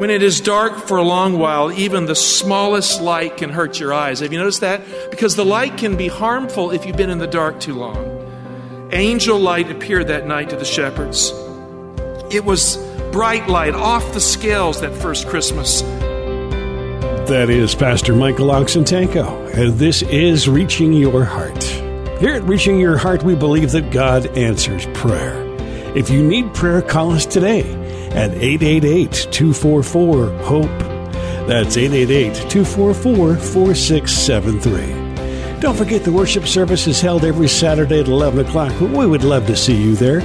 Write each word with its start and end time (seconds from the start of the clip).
When 0.00 0.08
it 0.08 0.22
is 0.22 0.40
dark 0.40 0.88
for 0.88 0.96
a 0.96 1.02
long 1.02 1.38
while, 1.38 1.70
even 1.70 2.06
the 2.06 2.14
smallest 2.14 3.02
light 3.02 3.36
can 3.36 3.50
hurt 3.50 3.78
your 3.78 3.92
eyes. 3.92 4.20
Have 4.20 4.32
you 4.32 4.38
noticed 4.38 4.62
that? 4.62 4.80
Because 5.10 5.36
the 5.36 5.44
light 5.44 5.76
can 5.76 5.98
be 5.98 6.08
harmful 6.08 6.70
if 6.70 6.86
you've 6.86 6.96
been 6.96 7.10
in 7.10 7.18
the 7.18 7.26
dark 7.26 7.60
too 7.60 7.74
long. 7.74 8.88
Angel 8.92 9.38
light 9.38 9.70
appeared 9.70 10.08
that 10.08 10.26
night 10.26 10.48
to 10.48 10.56
the 10.56 10.64
shepherds. 10.64 11.34
It 12.34 12.46
was 12.46 12.78
bright 13.12 13.46
light 13.46 13.74
off 13.74 14.14
the 14.14 14.22
scales 14.22 14.80
that 14.80 14.94
first 14.94 15.28
Christmas. 15.28 15.82
That 17.28 17.48
is 17.50 17.74
Pastor 17.74 18.14
Michael 18.14 18.46
Oxentenko, 18.46 19.54
and 19.54 19.74
this 19.74 20.00
is 20.00 20.48
Reaching 20.48 20.94
Your 20.94 21.26
Heart. 21.26 21.62
Here 22.20 22.32
at 22.32 22.42
Reaching 22.44 22.80
Your 22.80 22.96
Heart, 22.96 23.22
we 23.22 23.34
believe 23.34 23.72
that 23.72 23.90
God 23.90 24.24
answers 24.28 24.86
prayer. 24.94 25.34
If 25.94 26.08
you 26.08 26.26
need 26.26 26.54
prayer, 26.54 26.80
call 26.80 27.12
us 27.12 27.26
today 27.26 27.76
at 28.12 28.30
888 28.32 29.28
244 29.30 30.30
HOPE. 30.44 30.66
That's 31.46 31.76
888 31.76 32.50
244 32.50 33.36
4673. 33.36 35.60
Don't 35.60 35.76
forget 35.76 36.04
the 36.04 36.12
worship 36.12 36.46
service 36.46 36.86
is 36.86 37.00
held 37.00 37.24
every 37.24 37.48
Saturday 37.48 38.00
at 38.00 38.08
11 38.08 38.46
o'clock. 38.46 38.78
We 38.80 39.06
would 39.06 39.24
love 39.24 39.46
to 39.46 39.56
see 39.56 39.76
you 39.76 39.94
there, 39.94 40.20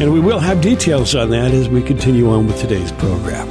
and 0.00 0.12
we 0.12 0.20
will 0.20 0.38
have 0.38 0.60
details 0.60 1.14
on 1.14 1.30
that 1.30 1.52
as 1.52 1.68
we 1.68 1.82
continue 1.82 2.30
on 2.30 2.46
with 2.46 2.60
today's 2.60 2.92
program. 2.92 3.48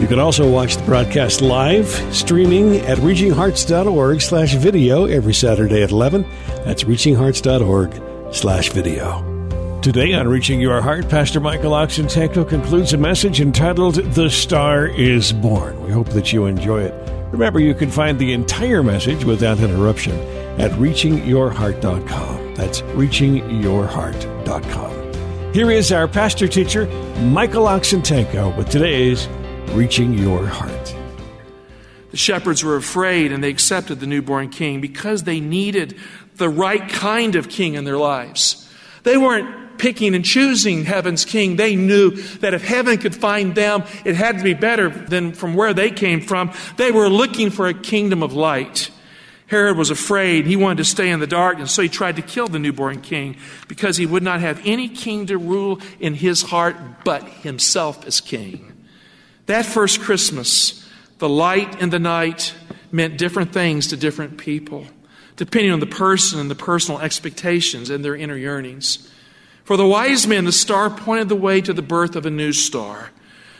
You 0.00 0.06
can 0.06 0.20
also 0.20 0.48
watch 0.48 0.76
the 0.76 0.84
broadcast 0.84 1.40
live, 1.40 1.88
streaming 2.14 2.76
at 2.76 2.98
reachinghearts.org 2.98 4.20
slash 4.20 4.54
video 4.54 5.06
every 5.06 5.34
Saturday 5.34 5.82
at 5.82 5.90
11. 5.90 6.24
That's 6.64 6.84
reachinghearts.org 6.84 8.32
slash 8.32 8.70
video. 8.70 9.27
Today 9.82 10.14
on 10.14 10.26
Reaching 10.26 10.60
Your 10.60 10.80
Heart, 10.82 11.08
Pastor 11.08 11.38
Michael 11.38 11.70
Oxentenko 11.70 12.48
concludes 12.48 12.92
a 12.92 12.98
message 12.98 13.40
entitled 13.40 13.94
The 13.94 14.28
Star 14.28 14.88
is 14.88 15.32
Born. 15.32 15.80
We 15.84 15.92
hope 15.92 16.08
that 16.08 16.32
you 16.32 16.46
enjoy 16.46 16.82
it. 16.82 16.92
Remember, 17.30 17.60
you 17.60 17.74
can 17.74 17.88
find 17.88 18.18
the 18.18 18.32
entire 18.32 18.82
message 18.82 19.22
without 19.22 19.60
interruption 19.60 20.18
at 20.58 20.72
reachingyourheart.com. 20.72 22.54
That's 22.56 22.82
reachingyourheart.com. 22.82 25.54
Here 25.54 25.70
is 25.70 25.92
our 25.92 26.08
pastor 26.08 26.48
teacher, 26.48 26.86
Michael 27.20 27.66
Oxentenko, 27.66 28.56
with 28.56 28.70
today's 28.70 29.28
Reaching 29.70 30.14
Your 30.14 30.44
Heart. 30.44 30.96
The 32.10 32.16
shepherds 32.16 32.64
were 32.64 32.74
afraid 32.74 33.30
and 33.30 33.44
they 33.44 33.50
accepted 33.50 34.00
the 34.00 34.08
newborn 34.08 34.48
king 34.48 34.80
because 34.80 35.22
they 35.22 35.38
needed 35.38 35.96
the 36.34 36.48
right 36.48 36.88
kind 36.88 37.36
of 37.36 37.48
king 37.48 37.74
in 37.74 37.84
their 37.84 37.96
lives. 37.96 38.68
They 39.04 39.16
weren't 39.16 39.67
picking 39.78 40.14
and 40.14 40.24
choosing 40.24 40.84
heaven's 40.84 41.24
king. 41.24 41.56
They 41.56 41.76
knew 41.76 42.10
that 42.40 42.54
if 42.54 42.64
heaven 42.64 42.98
could 42.98 43.14
find 43.14 43.54
them, 43.54 43.84
it 44.04 44.14
had 44.14 44.38
to 44.38 44.44
be 44.44 44.54
better 44.54 44.88
than 44.88 45.32
from 45.32 45.54
where 45.54 45.72
they 45.72 45.90
came 45.90 46.20
from. 46.20 46.52
They 46.76 46.90
were 46.90 47.08
looking 47.08 47.50
for 47.50 47.68
a 47.68 47.74
kingdom 47.74 48.22
of 48.22 48.32
light. 48.32 48.90
Herod 49.48 49.78
was 49.78 49.90
afraid. 49.90 50.46
He 50.46 50.56
wanted 50.56 50.78
to 50.78 50.84
stay 50.84 51.08
in 51.08 51.20
the 51.20 51.26
darkness, 51.26 51.72
so 51.72 51.80
he 51.80 51.88
tried 51.88 52.16
to 52.16 52.22
kill 52.22 52.48
the 52.48 52.58
newborn 52.58 53.00
king 53.00 53.36
because 53.66 53.96
he 53.96 54.04
would 54.04 54.22
not 54.22 54.40
have 54.40 54.60
any 54.64 54.88
king 54.90 55.26
to 55.26 55.38
rule 55.38 55.80
in 55.98 56.14
his 56.14 56.42
heart 56.42 56.76
but 57.02 57.22
himself 57.26 58.06
as 58.06 58.20
king. 58.20 58.74
That 59.46 59.64
first 59.64 60.00
Christmas, 60.02 60.86
the 61.16 61.30
light 61.30 61.80
and 61.80 61.90
the 61.90 61.98
night 61.98 62.54
meant 62.92 63.16
different 63.16 63.52
things 63.52 63.88
to 63.88 63.96
different 63.96 64.36
people, 64.36 64.86
depending 65.36 65.72
on 65.72 65.80
the 65.80 65.86
person 65.86 66.38
and 66.38 66.50
the 66.50 66.54
personal 66.54 67.00
expectations 67.00 67.88
and 67.88 68.04
their 68.04 68.14
inner 68.14 68.36
yearnings. 68.36 69.10
For 69.68 69.76
the 69.76 69.86
wise 69.86 70.26
men, 70.26 70.46
the 70.46 70.50
star 70.52 70.88
pointed 70.88 71.28
the 71.28 71.36
way 71.36 71.60
to 71.60 71.74
the 71.74 71.82
birth 71.82 72.16
of 72.16 72.24
a 72.24 72.30
new 72.30 72.54
star 72.54 73.10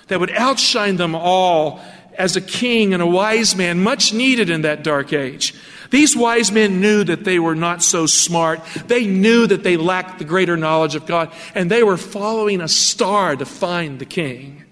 that 0.07 0.19
would 0.19 0.31
outshine 0.31 0.97
them 0.97 1.15
all 1.15 1.83
as 2.17 2.35
a 2.35 2.41
king 2.41 2.95
and 2.95 3.03
a 3.03 3.07
wise 3.07 3.55
man, 3.55 3.83
much 3.83 4.15
needed 4.15 4.49
in 4.49 4.63
that 4.63 4.83
dark 4.83 5.13
age. 5.13 5.53
These 5.91 6.17
wise 6.17 6.51
men 6.51 6.81
knew 6.81 7.05
that 7.05 7.25
they 7.25 7.39
were 7.39 7.55
not 7.55 7.83
so 7.83 8.07
smart. 8.07 8.65
They 8.87 9.07
knew 9.07 9.47
that 9.49 9.65
they 9.65 9.77
lacked 9.77 10.19
the 10.19 10.25
greater 10.25 10.57
knowledge 10.57 10.95
of 10.95 11.05
God, 11.05 11.31
and 11.55 11.71
they 11.71 11.83
were 11.83 11.99
following 11.99 12.63
a 12.63 12.69
star 12.69 13.37
to 13.37 13.45
find 13.45 13.99
the 13.99 14.07
king. 14.07 14.65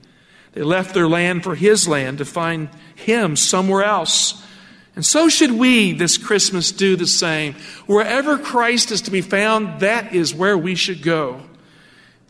They 0.53 0.63
left 0.63 0.95
their 0.95 1.07
land 1.07 1.45
for 1.45 1.55
his 1.55 1.87
land 1.87 2.17
to 2.17 2.25
find 2.25 2.71
him 2.95 3.37
somewhere 3.37 3.85
else. 3.85 4.43
And 4.97 5.05
so 5.05 5.29
should 5.29 5.53
we 5.53 5.93
this 5.93 6.17
Christmas 6.17 6.73
do 6.73 6.97
the 6.97 7.07
same. 7.07 7.55
Wherever 7.87 8.39
Christ 8.39 8.91
is 8.91 9.03
to 9.03 9.11
be 9.11 9.21
found, 9.21 9.81
that 9.81 10.15
is 10.15 10.35
where 10.35 10.57
we 10.57 10.75
should 10.75 11.03
go. 11.03 11.43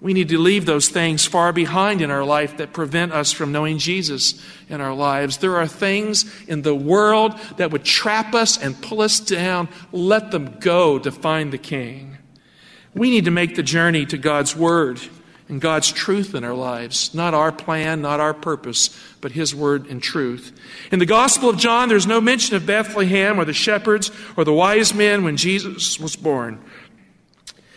We 0.01 0.13
need 0.13 0.29
to 0.29 0.39
leave 0.39 0.67
those 0.67 0.89
things 0.89 1.25
far 1.25 1.53
behind 1.53 2.03
in 2.03 2.11
our 2.11 2.25
life 2.25 2.59
that 2.59 2.75
prevent 2.75 3.13
us 3.13 3.33
from 3.33 3.51
knowing 3.51 3.79
Jesus 3.79 4.45
in 4.69 4.81
our 4.81 4.95
lives. 4.95 5.39
There 5.39 5.57
are 5.57 5.67
things 5.67 6.27
in 6.47 6.63
the 6.63 6.75
world 6.75 7.39
that 7.57 7.71
would 7.71 7.85
trap 7.85 8.35
us 8.35 8.59
and 8.59 8.81
pull 8.83 9.01
us 9.01 9.21
down. 9.21 9.69
Let 9.93 10.33
them 10.33 10.59
go 10.61 10.99
to 10.99 11.11
find 11.11 11.53
the 11.53 11.59
King. 11.59 12.19
We 12.95 13.11
need 13.11 13.25
to 13.25 13.31
make 13.31 13.55
the 13.55 13.63
journey 13.63 14.05
to 14.07 14.19
God's 14.19 14.55
Word 14.55 15.01
and 15.49 15.61
God's 15.61 15.93
truth 15.93 16.35
in 16.35 16.45
our 16.45 16.55
lives. 16.55 17.15
Not 17.15 17.35
our 17.35 17.53
plan, 17.53 18.03
not 18.03 18.21
our 18.21 18.35
purpose, 18.35 18.91
but 19.21 19.33
His 19.33 19.55
word 19.55 19.87
and 19.87 20.03
truth. 20.03 20.59
In 20.91 20.99
the 20.99 21.07
Gospel 21.07 21.49
of 21.49 21.57
John, 21.57 21.89
there's 21.89 22.07
no 22.07 22.21
mention 22.21 22.57
of 22.57 22.67
Bethlehem 22.67 23.39
or 23.39 23.45
the 23.45 23.53
shepherds 23.53 24.11
or 24.37 24.45
the 24.45 24.53
wise 24.53 24.93
men 24.93 25.25
when 25.25 25.37
Jesus 25.37 26.01
was 26.01 26.17
born. 26.17 26.59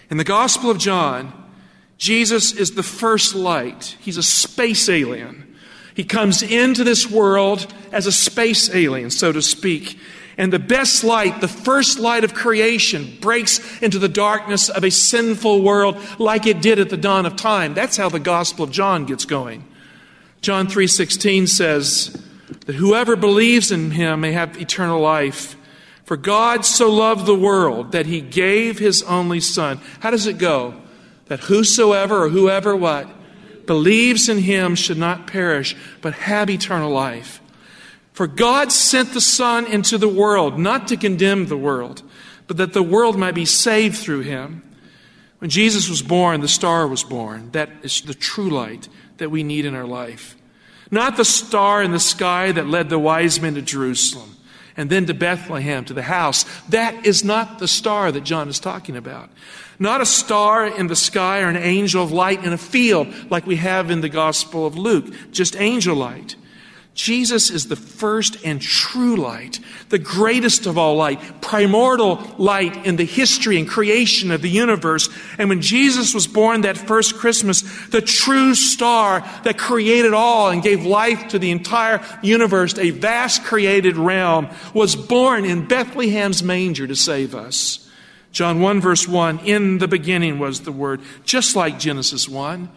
In 0.09 0.17
the 0.17 0.23
Gospel 0.23 0.71
of 0.71 0.79
John, 0.79 1.31
Jesus 1.97 2.51
is 2.53 2.71
the 2.71 2.83
first 2.83 3.35
light. 3.35 3.97
He's 3.99 4.17
a 4.17 4.23
space 4.23 4.89
alien. 4.89 5.45
He 5.93 6.03
comes 6.05 6.41
into 6.41 6.83
this 6.83 7.09
world 7.09 7.71
as 7.91 8.07
a 8.07 8.11
space 8.11 8.73
alien, 8.73 9.09
so 9.11 9.31
to 9.31 9.41
speak. 9.41 9.99
And 10.39 10.53
the 10.53 10.57
best 10.57 11.03
light, 11.03 11.41
the 11.41 11.49
first 11.49 11.99
light 11.99 12.23
of 12.23 12.33
creation, 12.33 13.17
breaks 13.19 13.59
into 13.81 13.99
the 13.99 14.07
darkness 14.07 14.69
of 14.69 14.85
a 14.85 14.89
sinful 14.89 15.61
world 15.61 15.97
like 16.17 16.47
it 16.47 16.61
did 16.61 16.79
at 16.79 16.89
the 16.89 16.95
dawn 16.95 17.25
of 17.25 17.35
time. 17.35 17.73
That's 17.73 17.97
how 17.97 18.07
the 18.07 18.21
Gospel 18.21 18.63
of 18.63 18.71
John 18.71 19.05
gets 19.05 19.25
going. 19.25 19.65
John 20.39 20.67
3:16 20.67 21.45
says 21.45 22.17
that 22.67 22.75
whoever 22.75 23.17
believes 23.17 23.69
in 23.69 23.91
him 23.91 24.21
may 24.21 24.31
have 24.31 24.59
eternal 24.59 25.01
life. 25.01 25.57
For 26.05 26.15
God 26.15 26.65
so 26.65 26.89
loved 26.89 27.25
the 27.25 27.35
world 27.35 27.91
that 27.91 28.05
he 28.05 28.21
gave 28.21 28.79
his 28.79 29.03
only 29.03 29.41
son. 29.41 29.81
How 29.99 30.09
does 30.09 30.25
it 30.25 30.37
go? 30.37 30.73
That 31.25 31.41
whosoever 31.41 32.23
or 32.23 32.29
whoever 32.29 32.77
what 32.77 33.09
believes 33.65 34.29
in 34.29 34.37
him 34.39 34.75
should 34.75 34.97
not 34.97 35.27
perish 35.27 35.75
but 36.01 36.13
have 36.13 36.49
eternal 36.49 36.89
life. 36.89 37.41
For 38.19 38.27
God 38.27 38.73
sent 38.73 39.13
the 39.13 39.21
Son 39.21 39.65
into 39.65 39.97
the 39.97 40.09
world, 40.09 40.59
not 40.59 40.89
to 40.89 40.97
condemn 40.97 41.45
the 41.45 41.55
world, 41.55 42.03
but 42.47 42.57
that 42.57 42.73
the 42.73 42.83
world 42.83 43.17
might 43.17 43.33
be 43.33 43.45
saved 43.45 43.95
through 43.95 44.23
him. 44.23 44.61
When 45.37 45.49
Jesus 45.49 45.87
was 45.89 46.01
born, 46.01 46.41
the 46.41 46.49
star 46.49 46.85
was 46.85 47.01
born. 47.01 47.49
That 47.51 47.69
is 47.81 48.01
the 48.01 48.13
true 48.13 48.49
light 48.49 48.89
that 49.19 49.31
we 49.31 49.41
need 49.41 49.63
in 49.63 49.73
our 49.73 49.85
life. 49.85 50.35
Not 50.91 51.15
the 51.15 51.23
star 51.23 51.81
in 51.81 51.93
the 51.93 51.99
sky 52.01 52.51
that 52.51 52.67
led 52.67 52.89
the 52.89 52.99
wise 52.99 53.39
men 53.39 53.55
to 53.55 53.61
Jerusalem 53.61 54.35
and 54.75 54.89
then 54.89 55.05
to 55.05 55.13
Bethlehem, 55.13 55.85
to 55.85 55.93
the 55.93 56.01
house. 56.01 56.43
That 56.67 57.05
is 57.05 57.23
not 57.23 57.59
the 57.59 57.69
star 57.69 58.11
that 58.11 58.25
John 58.25 58.49
is 58.49 58.59
talking 58.59 58.97
about. 58.97 59.29
Not 59.79 60.01
a 60.01 60.05
star 60.05 60.67
in 60.67 60.87
the 60.87 60.95
sky 60.97 61.39
or 61.39 61.47
an 61.47 61.55
angel 61.55 62.03
of 62.03 62.11
light 62.11 62.43
in 62.43 62.51
a 62.51 62.57
field 62.57 63.07
like 63.31 63.47
we 63.47 63.55
have 63.55 63.89
in 63.89 64.01
the 64.01 64.09
Gospel 64.09 64.65
of 64.65 64.77
Luke, 64.77 65.05
just 65.31 65.55
angel 65.55 65.95
light. 65.95 66.35
Jesus 66.99 67.49
is 67.49 67.69
the 67.69 67.77
first 67.77 68.35
and 68.43 68.61
true 68.61 69.15
light, 69.15 69.61
the 69.87 69.97
greatest 69.97 70.65
of 70.65 70.77
all 70.77 70.97
light, 70.97 71.41
primordial 71.41 72.21
light 72.37 72.85
in 72.85 72.97
the 72.97 73.05
history 73.05 73.57
and 73.57 73.69
creation 73.69 74.31
of 74.31 74.41
the 74.41 74.49
universe. 74.49 75.07
And 75.37 75.47
when 75.47 75.61
Jesus 75.61 76.13
was 76.13 76.27
born 76.27 76.61
that 76.61 76.77
first 76.77 77.15
Christmas, 77.15 77.61
the 77.87 78.01
true 78.01 78.53
star 78.53 79.21
that 79.45 79.57
created 79.57 80.13
all 80.13 80.49
and 80.49 80.61
gave 80.61 80.85
life 80.85 81.29
to 81.29 81.39
the 81.39 81.51
entire 81.51 82.03
universe, 82.21 82.77
a 82.77 82.89
vast 82.89 83.45
created 83.45 83.95
realm, 83.95 84.49
was 84.73 84.97
born 84.97 85.45
in 85.45 85.69
Bethlehem's 85.69 86.43
manger 86.43 86.85
to 86.85 86.97
save 86.97 87.33
us. 87.33 87.89
John 88.33 88.59
1 88.59 88.81
verse 88.81 89.07
1, 89.07 89.39
in 89.45 89.77
the 89.77 89.87
beginning 89.87 90.37
was 90.37 90.63
the 90.63 90.73
Word, 90.73 90.99
just 91.23 91.55
like 91.55 91.79
Genesis 91.79 92.27
1. 92.27 92.67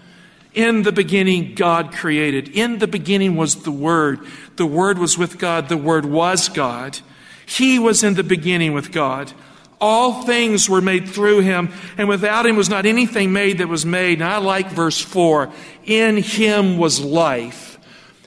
In 0.55 0.83
the 0.83 0.93
beginning, 0.93 1.55
God 1.55 1.93
created. 1.93 2.49
In 2.49 2.79
the 2.79 2.87
beginning 2.87 3.37
was 3.37 3.63
the 3.63 3.73
Word. 3.73 4.21
The 4.57 4.67
Word 4.67 4.99
was 4.99 5.17
with 5.17 5.39
God. 5.39 5.69
The 5.69 5.79
Word 5.79 6.05
was 6.05 6.49
God. 6.49 6.99
He 7.47 7.79
was 7.79 8.03
in 8.03 8.15
the 8.15 8.23
beginning 8.23 8.73
with 8.75 8.93
God. 8.93 9.33
All 9.81 10.23
things 10.23 10.69
were 10.69 10.81
made 10.81 11.09
through 11.09 11.41
him, 11.41 11.71
and 11.99 12.09
without 12.09 12.47
him 12.47 12.55
was 12.55 12.69
not 12.69 12.87
anything 12.87 13.33
made 13.33 13.59
that 13.59 13.69
was 13.69 13.85
made. 13.85 14.21
And 14.21 14.29
I 14.29 14.39
like 14.39 14.71
verse 14.71 15.01
4 15.01 15.51
In 15.85 16.19
him 16.19 16.79
was 16.79 17.01
life. 17.01 17.79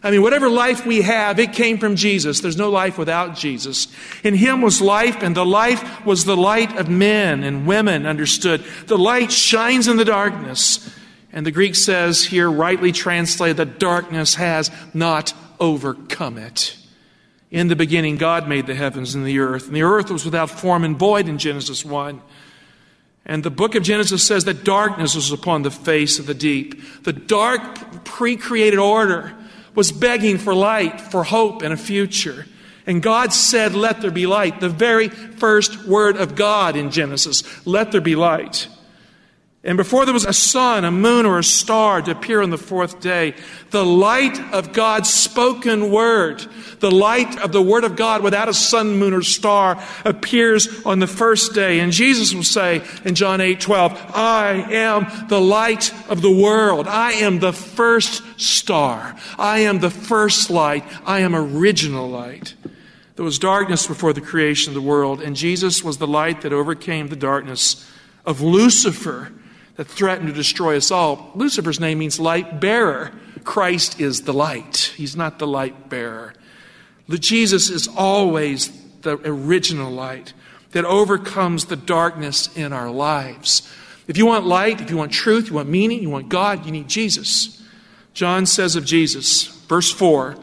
I 0.03 0.11
mean, 0.11 0.21
whatever 0.21 0.49
life 0.49 0.85
we 0.85 1.01
have, 1.01 1.39
it 1.39 1.53
came 1.53 1.77
from 1.77 1.95
Jesus. 1.95 2.41
There's 2.41 2.57
no 2.57 2.69
life 2.69 2.97
without 2.97 3.35
Jesus. 3.35 3.87
In 4.23 4.35
him 4.35 4.61
was 4.61 4.81
life, 4.81 5.23
and 5.23 5.35
the 5.35 5.45
life 5.45 6.05
was 6.05 6.25
the 6.25 6.37
light 6.37 6.75
of 6.77 6.89
men 6.89 7.43
and 7.43 7.65
women, 7.65 8.05
understood. 8.05 8.63
The 8.87 8.97
light 8.97 9.31
shines 9.31 9.87
in 9.87 9.97
the 9.97 10.05
darkness 10.05 10.93
and 11.35 11.45
the 11.45 11.51
Greek 11.51 11.75
says 11.75 12.23
here, 12.23 12.49
rightly 12.49 12.93
translated, 12.93 13.57
that 13.57 13.77
darkness 13.77 14.35
has 14.35 14.71
not 14.93 15.33
overcome 15.59 16.37
it. 16.37 16.77
In 17.51 17.67
the 17.67 17.75
beginning, 17.75 18.15
God 18.15 18.47
made 18.47 18.67
the 18.67 18.73
heavens 18.73 19.15
and 19.15 19.25
the 19.25 19.39
earth, 19.39 19.67
and 19.67 19.75
the 19.75 19.83
earth 19.83 20.09
was 20.09 20.23
without 20.23 20.49
form 20.49 20.85
and 20.85 20.97
void 20.97 21.27
in 21.27 21.37
Genesis 21.37 21.83
1. 21.83 22.21
And 23.25 23.43
the 23.43 23.51
book 23.51 23.75
of 23.75 23.83
Genesis 23.83 24.25
says 24.25 24.45
that 24.45 24.63
darkness 24.63 25.13
was 25.13 25.31
upon 25.31 25.63
the 25.63 25.71
face 25.71 26.19
of 26.19 26.25
the 26.25 26.33
deep. 26.33 26.81
The 27.03 27.13
dark, 27.13 28.05
pre 28.05 28.37
created 28.37 28.79
order 28.79 29.35
was 29.73 29.91
begging 29.91 30.37
for 30.37 30.55
light, 30.55 31.01
for 31.01 31.25
hope, 31.25 31.63
and 31.63 31.73
a 31.73 31.77
future. 31.77 32.45
And 32.87 33.03
God 33.03 33.33
said, 33.33 33.73
Let 33.73 33.99
there 33.99 34.11
be 34.11 34.25
light. 34.25 34.61
The 34.61 34.69
very 34.69 35.09
first 35.09 35.85
word 35.85 36.15
of 36.15 36.35
God 36.35 36.77
in 36.77 36.91
Genesis, 36.91 37.43
let 37.67 37.91
there 37.91 37.99
be 37.99 38.15
light. 38.15 38.69
And 39.65 39.77
before 39.77 40.05
there 40.05 40.13
was 40.13 40.25
a 40.25 40.33
sun, 40.33 40.85
a 40.85 40.91
moon, 40.91 41.25
or 41.25 41.39
a 41.39 41.43
star 41.43 41.99
to 41.99 42.11
appear 42.11 42.43
on 42.43 42.51
the 42.51 42.57
fourth 42.57 42.99
day, 42.99 43.33
the 43.71 43.83
light 43.83 44.39
of 44.53 44.73
God's 44.73 45.11
spoken 45.11 45.91
word, 45.91 46.45
the 46.81 46.91
light 46.91 47.39
of 47.39 47.51
the 47.51 47.63
word 47.63 47.83
of 47.83 47.95
God 47.95 48.21
without 48.21 48.47
a 48.47 48.53
sun, 48.53 48.99
moon, 48.99 49.11
or 49.11 49.23
star 49.23 49.83
appears 50.05 50.85
on 50.85 50.99
the 50.99 51.07
first 51.07 51.55
day. 51.55 51.79
And 51.79 51.91
Jesus 51.91 52.31
will 52.31 52.43
say 52.43 52.83
in 53.05 53.15
John 53.15 53.41
8 53.41 53.59
12, 53.59 54.11
I 54.13 54.67
am 54.71 55.27
the 55.29 55.41
light 55.41 55.91
of 56.11 56.21
the 56.21 56.31
world. 56.31 56.87
I 56.87 57.13
am 57.13 57.39
the 57.39 57.53
first 57.53 58.21
star. 58.39 59.15
I 59.39 59.59
am 59.59 59.79
the 59.79 59.89
first 59.89 60.51
light. 60.51 60.83
I 61.07 61.21
am 61.21 61.35
original 61.35 62.07
light. 62.07 62.53
There 63.15 63.25
was 63.25 63.39
darkness 63.39 63.87
before 63.87 64.13
the 64.13 64.21
creation 64.21 64.69
of 64.69 64.75
the 64.75 64.87
world, 64.87 65.23
and 65.23 65.35
Jesus 65.35 65.83
was 65.83 65.97
the 65.97 66.05
light 66.05 66.41
that 66.41 66.53
overcame 66.53 67.07
the 67.07 67.15
darkness 67.15 67.89
of 68.27 68.41
Lucifer 68.41 69.31
that 69.75 69.85
threatened 69.85 70.27
to 70.27 70.33
destroy 70.33 70.77
us 70.77 70.91
all. 70.91 71.31
Lucifer's 71.35 71.79
name 71.79 71.99
means 71.99 72.19
light 72.19 72.59
bearer. 72.59 73.11
Christ 73.43 73.99
is 74.01 74.23
the 74.23 74.33
light, 74.33 74.93
he's 74.95 75.15
not 75.15 75.39
the 75.39 75.47
light 75.47 75.89
bearer. 75.89 76.33
Jesus 77.07 77.69
is 77.69 77.87
always 77.87 78.71
the 79.01 79.17
original 79.23 79.91
light 79.91 80.33
that 80.71 80.83
overcomes 80.85 81.65
the 81.65 81.75
darkness 81.75 82.49
in 82.57 82.73
our 82.73 82.89
lives. 82.89 83.71
If 84.07 84.17
you 84.17 84.25
want 84.25 84.45
light, 84.45 84.81
if 84.81 84.89
you 84.89 84.97
want 84.97 85.11
truth, 85.11 85.49
you 85.49 85.55
want 85.55 85.69
meaning, 85.69 86.01
you 86.01 86.09
want 86.09 86.29
God, 86.29 86.65
you 86.65 86.71
need 86.71 86.87
Jesus. 86.87 87.63
John 88.13 88.45
says 88.45 88.75
of 88.75 88.85
Jesus, 88.85 89.45
verse 89.67 89.91
4 89.91 90.35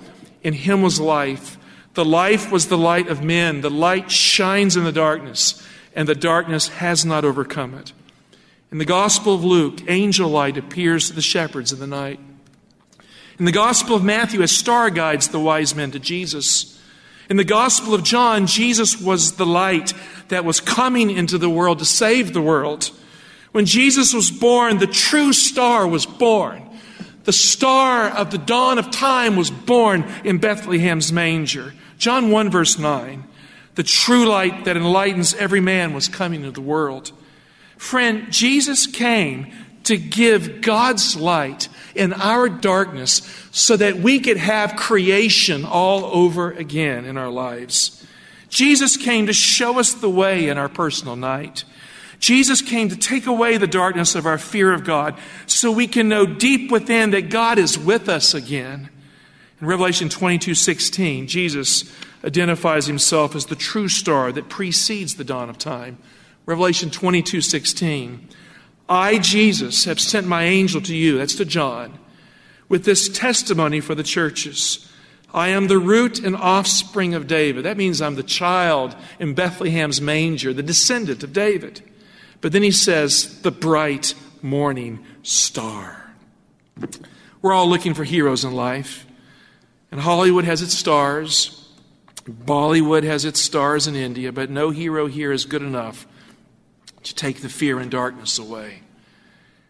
In 0.43 0.55
him 0.55 0.83
was 0.83 1.01
life. 1.01 1.59
The 1.95 2.05
life 2.05 2.51
was 2.51 2.69
the 2.69 2.79
light 2.79 3.09
of 3.09 3.23
men. 3.23 3.61
The 3.61 3.71
light 3.71 4.11
shines 4.11 4.77
in 4.77 4.85
the 4.85 4.93
darkness, 4.93 5.63
and 5.95 6.09
the 6.09 6.15
darkness 6.15 6.69
has 6.69 7.05
not 7.05 7.25
overcome 7.25 7.75
it. 7.75 7.93
In 8.73 8.79
the 8.79 8.87
Gospel 8.87 9.35
of 9.35 9.45
Luke, 9.45 9.83
angel 9.87 10.31
light 10.31 10.57
appears 10.57 11.09
to 11.09 11.13
the 11.13 11.21
shepherds 11.21 11.75
in 11.75 11.79
the 11.79 11.87
night. 11.87 12.19
In 13.39 13.45
the 13.45 13.53
Gospel 13.53 13.95
of 13.95 14.03
Matthew, 14.03 14.41
a 14.41 14.49
star 14.49 14.89
guides 14.89 15.29
the 15.29 15.39
wise 15.39 15.75
men 15.75 15.91
to 15.91 15.99
Jesus. 15.99 16.81
In 17.29 17.37
the 17.37 17.45
Gospel 17.45 17.93
of 17.93 18.03
John, 18.03 18.47
Jesus 18.47 18.99
was 18.99 19.33
the 19.33 19.45
light 19.45 19.93
that 20.29 20.47
was 20.47 20.63
coming 20.63 21.11
into 21.11 21.37
the 21.37 21.51
world 21.51 21.81
to 21.81 21.85
save 21.85 22.33
the 22.33 22.41
world. 22.41 22.91
When 23.51 23.67
Jesus 23.67 24.15
was 24.15 24.31
born, 24.31 24.79
the 24.79 24.87
true 24.87 25.35
star 25.35 25.87
was 25.87 26.07
born. 26.07 26.67
The 27.25 27.33
star 27.35 28.09
of 28.09 28.31
the 28.31 28.39
dawn 28.39 28.79
of 28.79 28.91
time 28.91 29.37
was 29.37 29.51
born 29.51 30.11
in 30.25 30.39
Bethlehem's 30.39 31.13
manger. 31.13 31.75
John 31.99 32.31
1, 32.31 32.51
verse 32.51 32.79
9. 32.79 33.25
The 33.75 33.83
true 33.83 34.25
light 34.25 34.65
that 34.65 34.79
enlightens 34.79 35.35
every 35.35 35.61
man 35.61 35.93
was 35.93 36.09
coming 36.09 36.41
into 36.41 36.53
the 36.53 36.63
world. 36.63 37.13
Friend, 37.83 38.31
Jesus 38.31 38.87
came 38.87 39.53
to 39.83 39.99
give 39.99 40.61
God's 40.61 41.17
light 41.17 41.69
in 41.97 42.13
our 42.13 42.49
darkness 42.49 43.23
so 43.51 43.77
that 43.77 43.97
we 43.97 44.21
could 44.21 44.37
have 44.37 44.77
creation 44.77 45.65
all 45.65 46.05
over 46.05 46.53
again 46.53 47.05
in 47.05 47.19
our 47.19 47.29
lives. 47.29 48.07
Jesus 48.49 48.97
came 48.97 49.27
to 49.27 49.33
show 49.33 49.81
us 49.81 49.95
the 49.95 50.09
way 50.09 50.49
in 50.49 50.59
our 50.59 50.69
personal 50.69 51.17
night. 51.17 51.65
Jesus 52.21 52.63
came 52.63 52.89
to 52.89 52.97
take 52.97 53.27
away 53.27 53.57
the 53.57 53.67
darkness 53.67 54.15
of 54.15 54.27
our 54.27 54.39
fear 54.39 54.73
of 54.73 54.85
God 54.85 55.19
so 55.47 55.73
we 55.73 55.89
can 55.89 56.09
know 56.09 56.25
deep 56.25 56.71
within 56.71 57.11
that 57.11 57.31
God 57.31 57.59
is 57.59 57.77
with 57.77 58.09
us 58.09 58.33
again. 58.33 58.91
In 59.61 59.67
Revelation 59.67 60.09
22 60.09 60.55
16, 60.55 61.27
Jesus 61.27 61.93
identifies 62.25 62.87
himself 62.87 63.35
as 63.35 63.47
the 63.47 63.57
true 63.57 63.89
star 63.89 64.31
that 64.31 64.49
precedes 64.49 65.17
the 65.17 65.25
dawn 65.25 65.51
of 65.51 65.59
time. 65.59 65.99
Revelation 66.47 66.91
22 66.91 67.41
16. 67.41 68.29
I, 68.89 69.19
Jesus, 69.19 69.85
have 69.85 70.01
sent 70.01 70.27
my 70.27 70.45
angel 70.45 70.81
to 70.83 70.95
you, 70.95 71.19
that's 71.19 71.37
to 71.37 71.45
John, 71.45 71.99
with 72.69 72.85
this 72.85 73.09
testimony 73.09 73.81
for 73.81 73.95
the 73.95 74.03
churches. 74.03 74.89
I 75.33 75.49
am 75.49 75.69
the 75.69 75.79
root 75.79 76.19
and 76.19 76.37
offspring 76.37 77.15
of 77.15 77.27
David. 77.27 77.65
That 77.65 77.79
means 77.79 78.03
I'm 78.03 78.17
the 78.17 78.23
child 78.23 78.95
in 79.19 79.35
Bethlehem's 79.35 80.01
manger, 80.01 80.53
the 80.53 80.63
descendant 80.63 81.23
of 81.23 81.33
David. 81.33 81.81
But 82.43 82.53
then 82.53 82.63
he 82.63 82.71
says, 82.71 83.41
the 83.41 83.51
bright 83.51 84.15
morning 84.43 85.03
star. 85.23 86.13
We're 87.41 87.55
all 87.55 87.69
looking 87.69 87.95
for 87.95 88.05
heroes 88.05 88.45
in 88.45 88.53
life. 88.53 89.07
And 89.91 90.01
Hollywood 90.01 90.45
has 90.45 90.61
its 90.61 90.77
stars. 90.77 91.67
Bollywood 92.25 93.05
has 93.05 93.25
its 93.25 93.41
stars 93.41 93.87
in 93.87 93.95
India, 93.95 94.33
but 94.33 94.51
no 94.51 94.71
hero 94.71 95.07
here 95.07 95.33
is 95.33 95.47
good 95.47 95.63
enough 95.63 96.07
to 97.05 97.15
take 97.15 97.41
the 97.41 97.49
fear 97.49 97.79
and 97.79 97.91
darkness 97.91 98.39
away. 98.39 98.83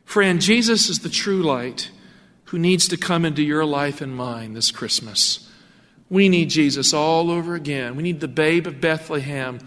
Friend, 0.04 0.40
Jesus 0.40 0.88
is 0.88 0.98
the 0.98 1.08
true 1.08 1.42
light 1.42 1.90
who 2.46 2.58
needs 2.58 2.88
to 2.88 2.96
come 2.96 3.24
into 3.24 3.42
your 3.42 3.64
life 3.64 4.00
and 4.00 4.14
mine 4.14 4.52
this 4.52 4.70
Christmas. 4.70 5.48
We 6.10 6.28
need 6.28 6.50
Jesus 6.50 6.92
all 6.92 7.30
over 7.30 7.54
again. 7.54 7.96
We 7.96 8.02
need 8.02 8.20
the 8.20 8.28
babe 8.28 8.66
of 8.66 8.80
Bethlehem 8.80 9.60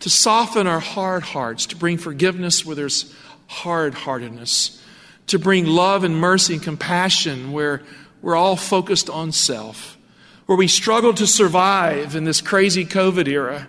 to 0.00 0.10
soften 0.10 0.66
our 0.66 0.80
hard 0.80 1.22
hearts, 1.22 1.64
to 1.66 1.76
bring 1.76 1.96
forgiveness 1.96 2.66
where 2.66 2.76
there's 2.76 3.14
hard 3.46 3.94
heartedness, 3.94 4.82
to 5.28 5.38
bring 5.38 5.64
love 5.64 6.04
and 6.04 6.14
mercy 6.14 6.54
and 6.54 6.62
compassion 6.62 7.52
where 7.52 7.82
we're 8.20 8.36
all 8.36 8.56
focused 8.56 9.08
on 9.08 9.32
self, 9.32 9.96
where 10.44 10.58
we 10.58 10.68
struggle 10.68 11.14
to 11.14 11.26
survive 11.26 12.14
in 12.14 12.24
this 12.24 12.42
crazy 12.42 12.84
COVID 12.84 13.26
era 13.26 13.68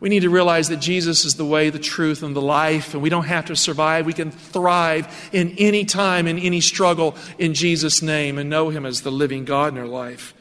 we 0.00 0.08
need 0.08 0.20
to 0.20 0.30
realize 0.30 0.68
that 0.68 0.78
Jesus 0.78 1.26
is 1.26 1.34
the 1.34 1.44
way, 1.44 1.68
the 1.68 1.78
truth, 1.78 2.22
and 2.22 2.34
the 2.34 2.40
life, 2.40 2.94
and 2.94 3.02
we 3.02 3.10
don't 3.10 3.26
have 3.26 3.44
to 3.46 3.56
survive. 3.56 4.06
We 4.06 4.14
can 4.14 4.30
thrive 4.30 5.28
in 5.32 5.54
any 5.58 5.84
time, 5.84 6.26
in 6.26 6.38
any 6.38 6.62
struggle, 6.62 7.14
in 7.38 7.52
Jesus' 7.52 8.00
name, 8.00 8.38
and 8.38 8.48
know 8.48 8.70
Him 8.70 8.86
as 8.86 9.02
the 9.02 9.12
living 9.12 9.44
God 9.44 9.74
in 9.74 9.78
our 9.78 9.86
life. 9.86 10.34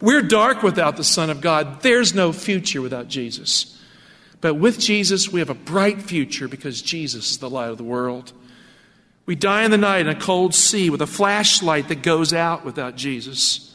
We're 0.00 0.22
dark 0.22 0.62
without 0.62 0.96
the 0.96 1.04
Son 1.04 1.30
of 1.30 1.40
God. 1.40 1.80
There's 1.80 2.14
no 2.14 2.32
future 2.32 2.82
without 2.82 3.08
Jesus. 3.08 3.74
But 4.40 4.54
with 4.54 4.78
Jesus, 4.78 5.32
we 5.32 5.40
have 5.40 5.50
a 5.50 5.54
bright 5.54 6.02
future 6.02 6.46
because 6.46 6.82
Jesus 6.82 7.32
is 7.32 7.38
the 7.38 7.50
light 7.50 7.70
of 7.70 7.78
the 7.78 7.84
world. 7.84 8.32
We 9.26 9.34
die 9.34 9.64
in 9.64 9.70
the 9.70 9.78
night 9.78 10.02
in 10.02 10.08
a 10.08 10.14
cold 10.14 10.54
sea 10.54 10.90
with 10.90 11.02
a 11.02 11.06
flashlight 11.06 11.88
that 11.88 12.02
goes 12.02 12.32
out 12.32 12.64
without 12.64 12.94
Jesus. 12.94 13.67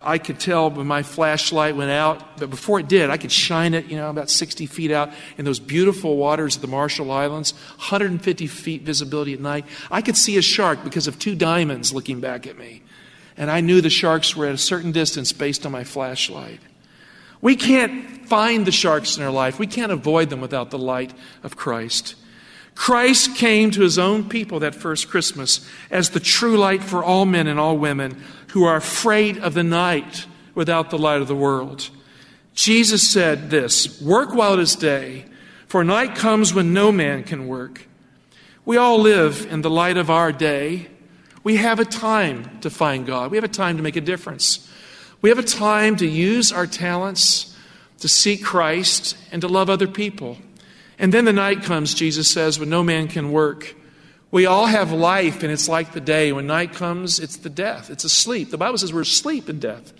I 0.00 0.18
could 0.18 0.38
tell 0.38 0.70
when 0.70 0.86
my 0.86 1.02
flashlight 1.02 1.74
went 1.74 1.90
out, 1.90 2.38
but 2.38 2.50
before 2.50 2.78
it 2.78 2.86
did, 2.86 3.10
I 3.10 3.16
could 3.16 3.32
shine 3.32 3.74
it, 3.74 3.86
you 3.86 3.96
know, 3.96 4.08
about 4.10 4.30
60 4.30 4.66
feet 4.66 4.92
out 4.92 5.10
in 5.36 5.44
those 5.44 5.58
beautiful 5.58 6.16
waters 6.16 6.54
of 6.54 6.62
the 6.62 6.68
Marshall 6.68 7.10
Islands, 7.10 7.52
150 7.76 8.46
feet 8.46 8.82
visibility 8.82 9.32
at 9.32 9.40
night. 9.40 9.64
I 9.90 10.00
could 10.00 10.16
see 10.16 10.36
a 10.36 10.42
shark 10.42 10.84
because 10.84 11.08
of 11.08 11.18
two 11.18 11.34
diamonds 11.34 11.92
looking 11.92 12.20
back 12.20 12.46
at 12.46 12.56
me. 12.56 12.82
And 13.36 13.50
I 13.50 13.60
knew 13.60 13.80
the 13.80 13.90
sharks 13.90 14.36
were 14.36 14.46
at 14.46 14.54
a 14.54 14.58
certain 14.58 14.92
distance 14.92 15.32
based 15.32 15.66
on 15.66 15.72
my 15.72 15.82
flashlight. 15.82 16.60
We 17.40 17.56
can't 17.56 18.28
find 18.28 18.66
the 18.66 18.72
sharks 18.72 19.16
in 19.16 19.22
our 19.24 19.30
life. 19.30 19.58
We 19.58 19.66
can't 19.66 19.92
avoid 19.92 20.30
them 20.30 20.40
without 20.40 20.70
the 20.70 20.78
light 20.78 21.12
of 21.42 21.56
Christ. 21.56 22.14
Christ 22.74 23.34
came 23.34 23.72
to 23.72 23.82
his 23.82 23.98
own 23.98 24.28
people 24.28 24.60
that 24.60 24.74
first 24.74 25.08
Christmas 25.08 25.68
as 25.90 26.10
the 26.10 26.20
true 26.20 26.56
light 26.56 26.82
for 26.82 27.02
all 27.02 27.26
men 27.26 27.48
and 27.48 27.58
all 27.58 27.76
women 27.76 28.22
who 28.48 28.64
are 28.64 28.76
afraid 28.76 29.38
of 29.38 29.54
the 29.54 29.62
night 29.62 30.26
without 30.54 30.90
the 30.90 30.98
light 30.98 31.20
of 31.20 31.28
the 31.28 31.34
world. 31.34 31.90
Jesus 32.54 33.08
said 33.08 33.50
this 33.50 34.00
Work 34.00 34.34
while 34.34 34.54
it 34.54 34.60
is 34.60 34.74
day, 34.74 35.26
for 35.66 35.84
night 35.84 36.16
comes 36.16 36.52
when 36.52 36.72
no 36.72 36.90
man 36.90 37.22
can 37.22 37.46
work. 37.46 37.86
We 38.64 38.76
all 38.76 38.98
live 38.98 39.46
in 39.50 39.62
the 39.62 39.70
light 39.70 39.96
of 39.96 40.10
our 40.10 40.32
day. 40.32 40.88
We 41.44 41.56
have 41.56 41.78
a 41.78 41.84
time 41.84 42.60
to 42.60 42.70
find 42.70 43.06
God, 43.06 43.30
we 43.30 43.36
have 43.36 43.44
a 43.44 43.48
time 43.48 43.76
to 43.76 43.82
make 43.82 43.96
a 43.96 44.00
difference. 44.00 44.64
We 45.20 45.30
have 45.30 45.38
a 45.38 45.42
time 45.42 45.96
to 45.96 46.06
use 46.06 46.52
our 46.52 46.66
talents 46.66 47.56
to 48.00 48.08
seek 48.08 48.44
Christ 48.44 49.16
and 49.32 49.42
to 49.42 49.48
love 49.48 49.68
other 49.68 49.88
people. 49.88 50.38
And 50.98 51.12
then 51.12 51.24
the 51.24 51.32
night 51.32 51.62
comes, 51.62 51.94
Jesus 51.94 52.30
says, 52.30 52.58
when 52.58 52.70
no 52.70 52.82
man 52.82 53.08
can 53.08 53.32
work. 53.32 53.74
We 54.30 54.44
all 54.44 54.66
have 54.66 54.92
life, 54.92 55.42
and 55.42 55.50
it's 55.50 55.68
like 55.68 55.92
the 55.92 56.00
day. 56.00 56.32
When 56.32 56.46
night 56.46 56.74
comes, 56.74 57.18
it's 57.18 57.36
the 57.36 57.48
death. 57.48 57.90
It's 57.90 58.04
a 58.04 58.10
sleep. 58.10 58.50
The 58.50 58.58
Bible 58.58 58.76
says 58.76 58.92
we're 58.92 59.00
asleep 59.02 59.48
in 59.48 59.58
death. 59.58 59.92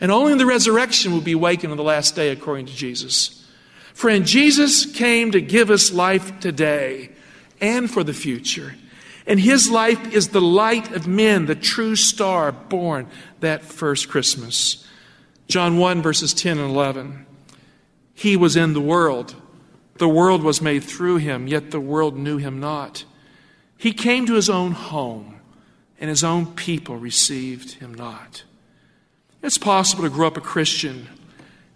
And 0.00 0.10
only 0.10 0.32
in 0.32 0.38
the 0.38 0.46
resurrection 0.46 1.12
will 1.12 1.20
be 1.20 1.32
awakened 1.32 1.70
on 1.70 1.76
the 1.76 1.82
last 1.82 2.14
day, 2.14 2.30
according 2.30 2.66
to 2.66 2.74
Jesus. 2.74 3.44
Friend, 3.92 4.26
Jesus 4.26 4.86
came 4.86 5.30
to 5.32 5.40
give 5.40 5.70
us 5.70 5.92
life 5.92 6.40
today 6.40 7.10
and 7.60 7.90
for 7.90 8.04
the 8.04 8.12
future. 8.12 8.74
And 9.26 9.40
his 9.40 9.70
life 9.70 10.12
is 10.12 10.28
the 10.28 10.40
light 10.40 10.92
of 10.92 11.06
men, 11.06 11.46
the 11.46 11.54
true 11.54 11.96
star 11.96 12.52
born 12.52 13.08
that 13.40 13.62
first 13.62 14.08
Christmas. 14.08 14.86
John 15.48 15.78
1, 15.78 16.02
verses 16.02 16.32
10 16.32 16.58
and 16.58 16.70
11. 16.70 17.26
He 18.14 18.36
was 18.36 18.56
in 18.56 18.72
the 18.72 18.80
world. 18.80 19.34
The 19.96 20.08
world 20.08 20.42
was 20.42 20.60
made 20.60 20.84
through 20.84 21.16
him, 21.16 21.46
yet 21.46 21.70
the 21.70 21.80
world 21.80 22.16
knew 22.16 22.36
him 22.36 22.60
not. 22.60 23.04
He 23.76 23.92
came 23.92 24.26
to 24.26 24.34
his 24.34 24.48
own 24.48 24.72
home, 24.72 25.40
and 26.00 26.10
his 26.10 26.24
own 26.24 26.54
people 26.54 26.96
received 26.96 27.72
him 27.74 27.94
not. 27.94 28.44
It's 29.42 29.58
possible 29.58 30.02
to 30.04 30.10
grow 30.10 30.26
up 30.26 30.36
a 30.36 30.40
Christian 30.40 31.08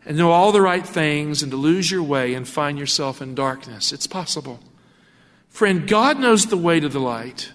and 0.04 0.16
know 0.16 0.32
all 0.32 0.50
the 0.50 0.62
right 0.62 0.86
things 0.86 1.42
and 1.42 1.52
to 1.52 1.56
lose 1.56 1.90
your 1.90 2.02
way 2.02 2.34
and 2.34 2.48
find 2.48 2.78
yourself 2.78 3.20
in 3.20 3.34
darkness. 3.34 3.92
It's 3.92 4.06
possible. 4.06 4.60
Friend, 5.50 5.86
God 5.86 6.18
knows 6.18 6.46
the 6.46 6.56
way 6.56 6.80
to 6.80 6.88
the 6.88 7.00
light. 7.00 7.52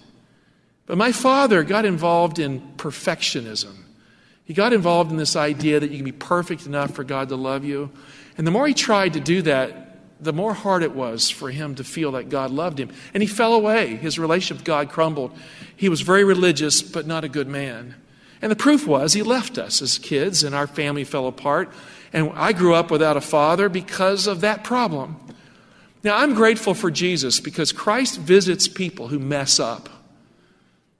But 0.86 0.96
my 0.98 1.12
father 1.12 1.64
got 1.64 1.84
involved 1.84 2.38
in 2.38 2.60
perfectionism. 2.76 3.74
He 4.44 4.54
got 4.54 4.72
involved 4.72 5.10
in 5.10 5.16
this 5.16 5.34
idea 5.34 5.80
that 5.80 5.90
you 5.90 5.96
can 5.96 6.04
be 6.04 6.12
perfect 6.12 6.66
enough 6.66 6.92
for 6.92 7.02
God 7.02 7.28
to 7.30 7.36
love 7.36 7.64
you. 7.64 7.90
And 8.38 8.46
the 8.46 8.52
more 8.52 8.68
he 8.68 8.74
tried 8.74 9.14
to 9.14 9.20
do 9.20 9.42
that, 9.42 9.85
the 10.20 10.32
more 10.32 10.54
hard 10.54 10.82
it 10.82 10.94
was 10.94 11.28
for 11.28 11.50
him 11.50 11.74
to 11.74 11.84
feel 11.84 12.12
that 12.12 12.28
God 12.28 12.50
loved 12.50 12.78
him. 12.78 12.90
And 13.12 13.22
he 13.22 13.26
fell 13.26 13.52
away. 13.52 13.96
His 13.96 14.18
relationship 14.18 14.58
with 14.58 14.64
God 14.64 14.90
crumbled. 14.90 15.36
He 15.76 15.88
was 15.88 16.00
very 16.00 16.24
religious, 16.24 16.82
but 16.82 17.06
not 17.06 17.24
a 17.24 17.28
good 17.28 17.48
man. 17.48 17.94
And 18.40 18.50
the 18.50 18.56
proof 18.56 18.86
was 18.86 19.12
he 19.12 19.22
left 19.22 19.58
us 19.58 19.80
as 19.82 19.98
kids, 19.98 20.42
and 20.44 20.54
our 20.54 20.66
family 20.66 21.04
fell 21.04 21.26
apart. 21.26 21.72
And 22.12 22.32
I 22.34 22.52
grew 22.52 22.74
up 22.74 22.90
without 22.90 23.16
a 23.16 23.20
father 23.20 23.68
because 23.68 24.26
of 24.26 24.42
that 24.42 24.64
problem. 24.64 25.16
Now, 26.02 26.18
I'm 26.18 26.34
grateful 26.34 26.74
for 26.74 26.90
Jesus 26.90 27.40
because 27.40 27.72
Christ 27.72 28.18
visits 28.18 28.68
people 28.68 29.08
who 29.08 29.18
mess 29.18 29.58
up. 29.58 29.88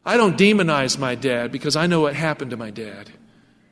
I 0.05 0.17
don't 0.17 0.39
demonize 0.39 0.99
my 0.99 1.15
dad 1.15 1.53
because 1.53 1.77
I 1.77 1.87
know 1.87 2.01
what 2.01 2.15
happened 2.15 2.51
to 2.53 2.57
my 2.57 2.71
dad. 2.71 3.11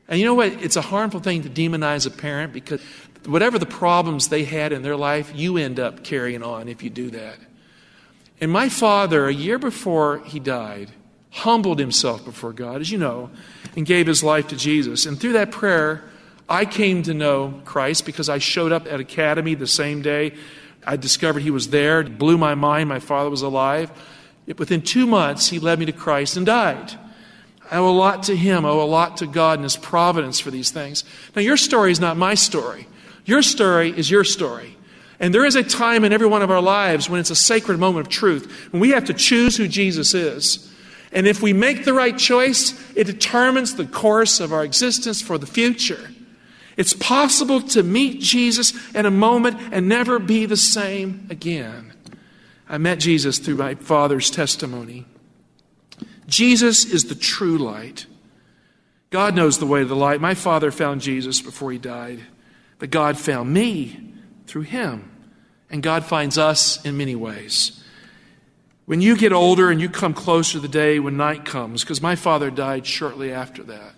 And 0.08 0.18
you 0.18 0.26
know 0.26 0.34
what? 0.34 0.48
It's 0.62 0.76
a 0.76 0.82
harmful 0.82 1.20
thing 1.20 1.42
to 1.42 1.48
demonize 1.48 2.06
a 2.06 2.10
parent 2.10 2.52
because 2.52 2.80
whatever 3.26 3.58
the 3.58 3.66
problems 3.66 4.28
they 4.28 4.44
had 4.44 4.72
in 4.72 4.82
their 4.82 4.96
life, 4.96 5.32
you 5.34 5.56
end 5.56 5.80
up 5.80 6.04
carrying 6.04 6.42
on 6.42 6.68
if 6.68 6.82
you 6.82 6.90
do 6.90 7.10
that. 7.10 7.38
And 8.40 8.50
my 8.50 8.68
father, 8.68 9.26
a 9.26 9.32
year 9.32 9.58
before 9.58 10.18
he 10.18 10.40
died, 10.40 10.90
humbled 11.30 11.78
himself 11.78 12.24
before 12.24 12.52
God, 12.52 12.80
as 12.80 12.90
you 12.90 12.98
know, 12.98 13.30
and 13.76 13.86
gave 13.86 14.06
his 14.06 14.22
life 14.22 14.48
to 14.48 14.56
Jesus. 14.56 15.06
And 15.06 15.18
through 15.18 15.32
that 15.32 15.50
prayer, 15.50 16.04
I 16.48 16.64
came 16.64 17.02
to 17.04 17.14
know 17.14 17.60
Christ 17.64 18.04
because 18.04 18.28
I 18.28 18.38
showed 18.38 18.72
up 18.72 18.86
at 18.86 19.00
Academy 19.00 19.54
the 19.54 19.66
same 19.66 20.02
day. 20.02 20.34
I 20.86 20.96
discovered 20.96 21.40
he 21.40 21.50
was 21.50 21.70
there. 21.70 22.00
It 22.00 22.18
blew 22.18 22.36
my 22.36 22.54
mind. 22.54 22.88
My 22.88 22.98
father 22.98 23.30
was 23.30 23.42
alive. 23.42 23.90
Within 24.58 24.82
two 24.82 25.06
months, 25.06 25.48
he 25.48 25.58
led 25.58 25.78
me 25.78 25.86
to 25.86 25.92
Christ 25.92 26.36
and 26.36 26.44
died. 26.44 26.92
I 27.70 27.78
owe 27.78 27.88
a 27.88 27.96
lot 27.96 28.24
to 28.24 28.36
him. 28.36 28.66
I 28.66 28.68
owe 28.68 28.82
a 28.82 28.84
lot 28.84 29.16
to 29.18 29.26
God 29.26 29.58
and 29.58 29.62
his 29.64 29.76
providence 29.76 30.38
for 30.38 30.50
these 30.50 30.70
things. 30.70 31.02
Now, 31.34 31.40
your 31.40 31.56
story 31.56 31.90
is 31.90 32.00
not 32.00 32.18
my 32.18 32.34
story. 32.34 32.86
Your 33.24 33.42
story 33.42 33.90
is 33.96 34.10
your 34.10 34.24
story. 34.24 34.76
And 35.20 35.32
there 35.32 35.44
is 35.44 35.56
a 35.56 35.62
time 35.62 36.04
in 36.04 36.12
every 36.12 36.26
one 36.26 36.42
of 36.42 36.50
our 36.50 36.60
lives 36.60 37.08
when 37.08 37.20
it's 37.20 37.30
a 37.30 37.36
sacred 37.36 37.78
moment 37.78 38.06
of 38.06 38.12
truth, 38.12 38.72
when 38.72 38.80
we 38.80 38.90
have 38.90 39.04
to 39.06 39.14
choose 39.14 39.56
who 39.56 39.68
Jesus 39.68 40.12
is. 40.12 40.70
And 41.12 41.26
if 41.26 41.40
we 41.40 41.52
make 41.52 41.84
the 41.84 41.94
right 41.94 42.18
choice, 42.18 42.74
it 42.96 43.04
determines 43.04 43.76
the 43.76 43.86
course 43.86 44.40
of 44.40 44.52
our 44.52 44.64
existence 44.64 45.22
for 45.22 45.38
the 45.38 45.46
future. 45.46 46.10
It's 46.76 46.92
possible 46.92 47.60
to 47.60 47.84
meet 47.84 48.20
Jesus 48.20 48.72
in 48.94 49.06
a 49.06 49.10
moment 49.10 49.58
and 49.72 49.88
never 49.88 50.18
be 50.18 50.44
the 50.46 50.56
same 50.56 51.28
again. 51.30 51.92
I 52.68 52.78
met 52.78 52.98
Jesus 52.98 53.38
through 53.38 53.56
my 53.56 53.76
father's 53.76 54.30
testimony. 54.30 55.06
Jesus 56.26 56.84
is 56.84 57.04
the 57.04 57.14
true 57.14 57.58
light. 57.58 58.06
God 59.10 59.36
knows 59.36 59.58
the 59.58 59.66
way 59.66 59.80
to 59.80 59.86
the 59.86 59.94
light. 59.94 60.20
My 60.20 60.34
father 60.34 60.72
found 60.72 61.00
Jesus 61.00 61.40
before 61.40 61.70
he 61.70 61.78
died, 61.78 62.20
but 62.78 62.90
God 62.90 63.18
found 63.18 63.52
me 63.52 64.14
through 64.46 64.62
him. 64.62 65.10
And 65.70 65.82
God 65.82 66.04
finds 66.04 66.38
us 66.38 66.84
in 66.84 66.96
many 66.96 67.16
ways. 67.16 67.82
When 68.86 69.00
you 69.00 69.16
get 69.16 69.32
older 69.32 69.70
and 69.70 69.80
you 69.80 69.88
come 69.88 70.14
closer 70.14 70.52
to 70.52 70.60
the 70.60 70.68
day 70.68 70.98
when 70.98 71.16
night 71.16 71.44
comes, 71.44 71.82
because 71.82 72.02
my 72.02 72.16
father 72.16 72.50
died 72.50 72.86
shortly 72.86 73.32
after 73.32 73.62
that. 73.64 73.94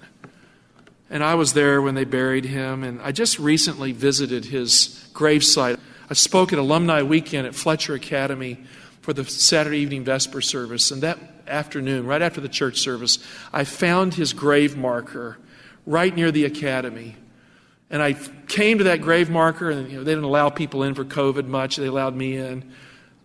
And 1.11 1.23
I 1.23 1.35
was 1.35 1.53
there 1.53 1.83
when 1.83 1.95
they 1.95 2.05
buried 2.05 2.45
him, 2.45 2.83
and 2.83 3.01
I 3.03 3.13
just 3.13 3.39
recently 3.39 3.93
visited 3.93 4.47
his 4.47 5.09
gravesite. 5.13 5.79
I 6.09 6.15
spoke 6.15 6.53
at 6.53 6.59
Alumni 6.59 7.03
Weekend 7.03 7.47
at 7.47 7.55
Fletcher 7.55 7.95
Academy 7.95 8.59
for 9.01 9.13
the 9.13 9.25
Saturday 9.25 9.79
evening 9.79 10.05
Vesper 10.05 10.41
service, 10.41 10.91
and 10.91 11.03
that 11.03 11.19
afternoon, 11.47 12.07
right 12.07 12.23
after 12.23 12.41
the 12.41 12.49
church 12.49 12.79
service, 12.79 13.19
I 13.53 13.65
found 13.65 14.15
his 14.15 14.33
grave 14.33 14.77
marker 14.77 15.39
right 15.85 16.15
near 16.15 16.31
the 16.33 16.45
academy. 16.45 17.17
And 17.91 18.03
I 18.03 18.15
came 18.49 18.79
to 18.79 18.85
that 18.85 19.01
grave 19.01 19.31
marker, 19.31 19.71
and 19.71 19.91
you 19.91 19.99
know, 19.99 20.05
they 20.05 20.11
didn't 20.11 20.25
allow 20.25 20.51
people 20.51 20.83
in 20.83 20.95
for 20.95 21.05
COVID 21.05 21.47
much. 21.47 21.77
They 21.77 21.87
allowed 21.87 22.17
me 22.17 22.37
in. 22.37 22.73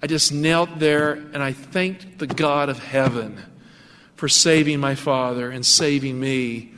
I 0.02 0.08
just 0.08 0.34
knelt 0.34 0.80
there 0.80 1.14
and 1.14 1.44
I 1.44 1.54
thanked 1.54 2.18
the 2.18 2.28
God 2.28 2.70
of 2.70 2.80
heaven 2.80 3.40
for 4.16 4.28
saving 4.28 4.80
my 4.80 4.96
father 4.96 5.52
and 5.52 5.66
saving 5.66 6.20
me 6.20 6.72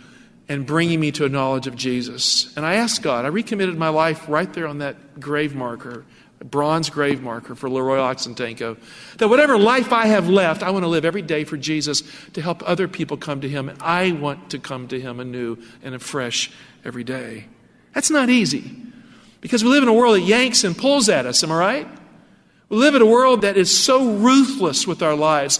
and 0.49 0.65
bringing 0.65 0.99
me 0.99 1.11
to 1.13 1.25
a 1.25 1.29
knowledge 1.29 1.67
of 1.67 1.75
Jesus. 1.75 2.55
And 2.57 2.65
I 2.65 2.75
asked 2.75 3.01
God, 3.01 3.23
I 3.23 3.29
recommitted 3.29 3.77
my 3.77 3.89
life 3.89 4.27
right 4.27 4.51
there 4.51 4.67
on 4.67 4.79
that 4.79 5.21
grave 5.21 5.55
marker, 5.55 6.03
bronze 6.43 6.89
grave 6.89 7.21
marker 7.21 7.55
for 7.55 7.69
Leroy 7.69 7.97
Oxentenko, 7.97 8.77
that 9.19 9.29
whatever 9.29 9.57
life 9.57 9.93
I 9.93 10.07
have 10.07 10.27
left, 10.27 10.61
I 10.61 10.71
want 10.71 10.83
to 10.83 10.89
live 10.89 11.05
every 11.05 11.21
day 11.21 11.45
for 11.45 11.55
Jesus 11.55 12.03
to 12.33 12.41
help 12.41 12.61
other 12.67 12.89
people 12.89 13.15
come 13.15 13.39
to 13.39 13.47
Him. 13.47 13.69
And 13.69 13.81
I 13.81 14.11
want 14.11 14.49
to 14.49 14.59
come 14.59 14.89
to 14.89 14.99
Him 14.99 15.21
anew 15.21 15.57
and 15.81 15.95
afresh 15.95 16.51
every 16.83 17.05
day. 17.05 17.45
That's 17.93 18.09
not 18.09 18.29
easy 18.29 18.71
because 19.41 19.63
we 19.63 19.69
live 19.69 19.83
in 19.83 19.89
a 19.89 19.93
world 19.93 20.15
that 20.15 20.21
yanks 20.21 20.63
and 20.63 20.77
pulls 20.77 21.09
at 21.09 21.25
us, 21.25 21.43
am 21.43 21.51
I 21.51 21.57
right? 21.57 21.88
We 22.69 22.77
live 22.77 22.95
in 22.95 23.01
a 23.01 23.05
world 23.05 23.41
that 23.41 23.57
is 23.57 23.75
so 23.75 24.13
ruthless 24.13 24.88
with 24.88 25.03
our 25.03 25.15
lives 25.15 25.59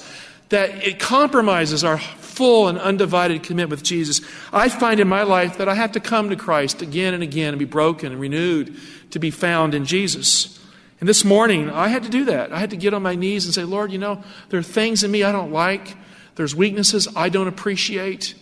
that 0.50 0.84
it 0.86 1.00
compromises 1.00 1.84
our 1.84 1.98
full 1.98 2.68
and 2.68 2.80
undivided 2.80 3.44
commitment 3.44 3.72
with 3.72 3.84
Jesus. 3.84 4.22
I 4.52 4.70
find 4.70 5.00
in 5.00 5.08
my 5.08 5.24
life 5.24 5.58
that 5.58 5.70
I 5.70 5.76
have 5.76 5.92
to 5.94 6.00
come 6.00 6.30
to 6.30 6.36
Christ 6.36 6.82
again 6.82 7.14
and 7.14 7.22
again 7.22 7.50
and 7.50 7.60
be 7.60 7.66
broken 7.66 8.12
and 8.12 8.20
renewed 8.20 8.76
to 9.12 9.20
be 9.20 9.32
found 9.32 9.76
in 9.76 9.86
Jesus. 9.86 10.60
And 11.00 11.08
this 11.08 11.24
morning, 11.24 11.70
I 11.70 11.90
had 11.90 12.04
to 12.04 12.10
do 12.10 12.26
that. 12.26 12.52
I 12.52 12.60
had 12.60 12.70
to 12.70 12.78
get 12.78 12.94
on 12.94 13.04
my 13.04 13.16
knees 13.16 13.46
and 13.46 13.54
say, 13.54 13.64
Lord, 13.64 13.92
you 13.92 13.98
know, 13.98 14.24
there 14.50 14.60
are 14.60 14.64
things 14.64 15.04
in 15.04 15.12
me 15.12 15.24
I 15.24 15.32
don't 15.32 15.52
like. 15.52 15.96
There's 16.36 16.56
weaknesses 16.56 17.08
I 17.16 17.30
don't 17.30 17.48
appreciate. 17.48 18.34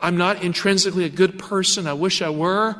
I'm 0.00 0.16
not 0.16 0.42
intrinsically 0.42 1.04
a 1.04 1.08
good 1.08 1.38
person. 1.38 1.86
I 1.86 1.94
wish 1.94 2.20
I 2.22 2.30
were. 2.30 2.76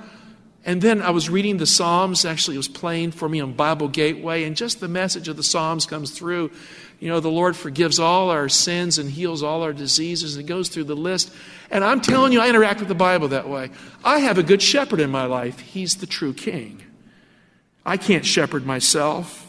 And 0.66 0.80
then 0.80 1.02
I 1.02 1.10
was 1.10 1.28
reading 1.28 1.58
the 1.58 1.66
Psalms. 1.66 2.24
Actually, 2.24 2.54
it 2.54 2.58
was 2.58 2.68
playing 2.68 3.10
for 3.10 3.28
me 3.28 3.40
on 3.40 3.52
Bible 3.52 3.88
Gateway, 3.88 4.44
and 4.44 4.56
just 4.56 4.80
the 4.80 4.88
message 4.88 5.28
of 5.28 5.36
the 5.36 5.42
Psalms 5.42 5.84
comes 5.84 6.10
through. 6.10 6.50
You 7.00 7.08
know, 7.08 7.20
the 7.20 7.30
Lord 7.30 7.54
forgives 7.54 7.98
all 7.98 8.30
our 8.30 8.48
sins 8.48 8.98
and 8.98 9.10
heals 9.10 9.42
all 9.42 9.62
our 9.62 9.74
diseases, 9.74 10.36
and 10.36 10.44
it 10.44 10.48
goes 10.48 10.70
through 10.70 10.84
the 10.84 10.96
list. 10.96 11.30
And 11.70 11.84
I'm 11.84 12.00
telling 12.00 12.32
you, 12.32 12.40
I 12.40 12.48
interact 12.48 12.80
with 12.80 12.88
the 12.88 12.94
Bible 12.94 13.28
that 13.28 13.48
way. 13.48 13.70
I 14.02 14.20
have 14.20 14.38
a 14.38 14.42
good 14.42 14.62
shepherd 14.62 15.00
in 15.00 15.10
my 15.10 15.26
life. 15.26 15.60
He's 15.60 15.96
the 15.96 16.06
true 16.06 16.32
king. 16.32 16.82
I 17.84 17.98
can't 17.98 18.24
shepherd 18.24 18.64
myself. 18.64 19.42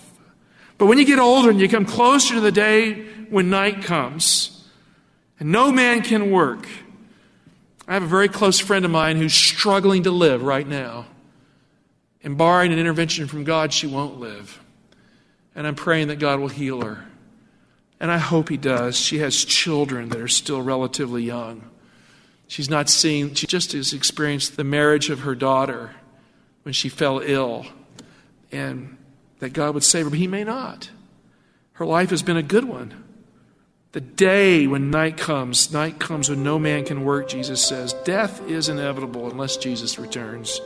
But 0.77 0.87
when 0.87 0.97
you 0.97 1.05
get 1.05 1.19
older 1.19 1.49
and 1.49 1.61
you 1.61 1.69
come 1.69 1.85
closer 1.85 2.33
to 2.33 2.41
the 2.41 2.51
day 2.51 3.05
when 3.29 3.49
night 3.49 3.83
comes, 3.83 4.67
and 5.39 5.49
no 5.49 5.71
man 5.71 6.01
can 6.01 6.31
work, 6.31 6.67
I 7.87 7.93
have 7.93 8.03
a 8.03 8.07
very 8.07 8.29
close 8.29 8.59
friend 8.59 8.83
of 8.83 8.91
mine 8.91 9.17
who's 9.17 9.33
struggling 9.33 10.03
to 10.03 10.11
live 10.11 10.41
right 10.43 10.67
now. 10.67 11.05
And 12.23 12.37
barring 12.37 12.73
an 12.73 12.79
intervention 12.79 13.27
from 13.27 13.43
God, 13.43 13.71
she 13.71 13.85
won't 13.85 14.19
live. 14.19 14.59
And 15.53 15.67
I'm 15.67 15.75
praying 15.75 16.07
that 16.07 16.17
God 16.17 16.39
will 16.39 16.47
heal 16.47 16.81
her. 16.81 17.05
And 17.99 18.11
I 18.11 18.17
hope 18.17 18.49
He 18.49 18.57
does. 18.57 18.97
She 18.97 19.19
has 19.19 19.45
children 19.45 20.09
that 20.09 20.19
are 20.19 20.27
still 20.27 20.61
relatively 20.61 21.23
young. 21.23 21.69
She's 22.47 22.69
not 22.69 22.89
seen, 22.89 23.33
she 23.35 23.47
just 23.47 23.71
has 23.73 23.93
experienced 23.93 24.57
the 24.57 24.63
marriage 24.63 25.09
of 25.09 25.21
her 25.21 25.35
daughter 25.35 25.95
when 26.63 26.73
she 26.73 26.89
fell 26.89 27.19
ill. 27.19 27.67
And 28.51 28.97
that 29.39 29.53
God 29.53 29.75
would 29.75 29.83
save 29.83 30.05
her, 30.05 30.09
but 30.09 30.19
He 30.19 30.27
may 30.27 30.43
not. 30.43 30.89
Her 31.73 31.85
life 31.85 32.09
has 32.09 32.23
been 32.23 32.37
a 32.37 32.43
good 32.43 32.65
one. 32.65 33.04
The 33.95 34.01
day 34.01 34.67
when 34.67 34.91
night 34.91 35.15
comes, 35.15 35.71
night 35.71 35.99
comes 35.99 36.29
when 36.29 36.43
no 36.43 36.59
man 36.59 36.83
can 36.83 37.05
work, 37.05 37.29
Jesus 37.29 37.65
says. 37.65 37.93
Death 38.03 38.45
is 38.45 38.67
inevitable 38.67 39.31
unless 39.31 39.55
Jesus 39.55 39.97
returns. 39.97 40.59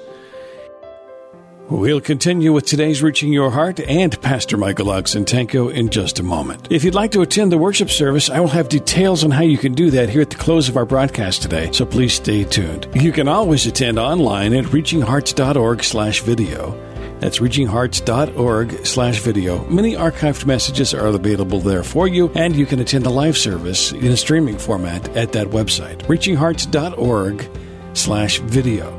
We'll 1.70 2.02
continue 2.02 2.52
with 2.52 2.66
today's 2.66 3.04
Reaching 3.04 3.32
Your 3.32 3.52
Heart 3.52 3.82
and 3.82 4.20
Pastor 4.24 4.58
Michael 4.58 4.88
Oxentenko 4.88 5.72
in 5.72 5.90
just 5.90 6.18
a 6.18 6.24
moment. 6.24 6.72
If 6.72 6.84
you'd 6.84 6.96
like 6.96 7.12
to 7.12 7.22
attend 7.22 7.52
the 7.52 7.60
worship 7.60 7.92
service, 7.92 8.32
I 8.32 8.40
will 8.40 8.48
have 8.48 8.68
details 8.68 9.24
on 9.24 9.30
how 9.30 9.44
you 9.44 9.60
can 9.60 9.76
do 9.76 9.92
that 9.92 10.10
here 10.10 10.22
at 10.22 10.32
the 10.32 10.36
close 10.36 10.68
of 10.68 10.76
our 10.76 10.86
broadcast 10.88 11.44
today, 11.44 11.72
so 11.72 11.86
please 11.86 12.14
stay 12.14 12.46
tuned. 12.46 12.88
You 12.96 13.12
can 13.12 13.28
always 13.28 13.68
attend 13.68 14.00
online 14.00 14.56
at 14.56 14.66
reachinghearts.org 14.66 15.84
slash 15.84 16.22
video. 16.22 16.89
That's 17.20 17.40
reachinghearts.org 17.40 18.86
slash 18.86 19.20
video. 19.20 19.66
Many 19.66 19.94
archived 19.96 20.46
messages 20.46 20.94
are 20.94 21.08
available 21.08 21.60
there 21.60 21.84
for 21.84 22.08
you, 22.08 22.30
and 22.36 22.56
you 22.56 22.66
can 22.66 22.80
attend 22.80 23.06
the 23.06 23.10
live 23.10 23.38
service 23.38 23.92
in 23.92 24.08
a 24.08 24.18
streaming 24.18 24.58
format 24.58 25.08
at 25.18 25.34
that 25.34 25.48
website, 25.48 25.98
reachinghearts.org 26.04 27.50
slash 27.94 28.40
video. 28.40 28.96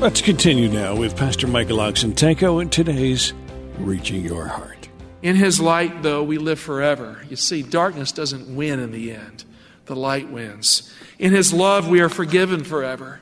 Let's 0.00 0.22
continue 0.22 0.68
now 0.68 0.94
with 0.94 1.16
Pastor 1.16 1.48
Michael 1.48 1.78
Oxentenko 1.78 2.62
and 2.62 2.70
today's 2.70 3.32
Reaching 3.78 4.24
Your 4.24 4.46
Heart. 4.46 4.88
In 5.22 5.34
His 5.34 5.58
light, 5.58 6.04
though, 6.04 6.22
we 6.22 6.38
live 6.38 6.60
forever. 6.60 7.24
You 7.28 7.34
see, 7.34 7.62
darkness 7.62 8.12
doesn't 8.12 8.54
win 8.54 8.78
in 8.78 8.92
the 8.92 9.10
end, 9.10 9.44
the 9.86 9.96
light 9.96 10.30
wins. 10.30 10.94
In 11.18 11.32
His 11.32 11.52
love, 11.52 11.88
we 11.88 12.00
are 12.00 12.08
forgiven 12.08 12.62
forever. 12.62 13.18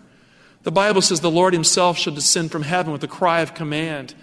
The 0.64 0.72
Bible 0.72 1.00
says 1.00 1.20
the 1.20 1.30
Lord 1.30 1.54
Himself 1.54 1.96
shall 1.96 2.12
descend 2.12 2.50
from 2.50 2.64
heaven 2.64 2.92
with 2.92 3.04
a 3.04 3.08
cry 3.08 3.40
of 3.40 3.54
command, 3.54 4.14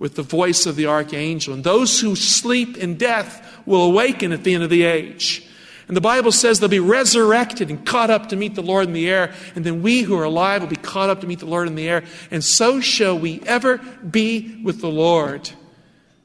with 0.00 0.16
the 0.16 0.22
voice 0.22 0.66
of 0.66 0.74
the 0.74 0.86
archangel. 0.86 1.54
And 1.54 1.62
those 1.62 2.00
who 2.00 2.16
sleep 2.16 2.76
in 2.76 2.96
death 2.96 3.46
will 3.66 3.82
awaken 3.82 4.32
at 4.32 4.42
the 4.42 4.54
end 4.54 4.64
of 4.64 4.70
the 4.70 4.82
age. 4.82 5.46
And 5.86 5.96
the 5.96 6.00
Bible 6.00 6.32
says 6.32 6.58
they'll 6.58 6.68
be 6.68 6.80
resurrected 6.80 7.68
and 7.68 7.84
caught 7.84 8.10
up 8.10 8.28
to 8.30 8.36
meet 8.36 8.54
the 8.54 8.62
Lord 8.62 8.86
in 8.86 8.92
the 8.92 9.10
air. 9.10 9.34
And 9.54 9.64
then 9.64 9.82
we 9.82 10.02
who 10.02 10.16
are 10.16 10.24
alive 10.24 10.62
will 10.62 10.68
be 10.68 10.76
caught 10.76 11.10
up 11.10 11.20
to 11.20 11.26
meet 11.26 11.40
the 11.40 11.46
Lord 11.46 11.68
in 11.68 11.74
the 11.74 11.88
air. 11.88 12.04
And 12.30 12.42
so 12.42 12.80
shall 12.80 13.18
we 13.18 13.42
ever 13.44 13.78
be 13.78 14.60
with 14.64 14.80
the 14.80 14.88
Lord. 14.88 15.50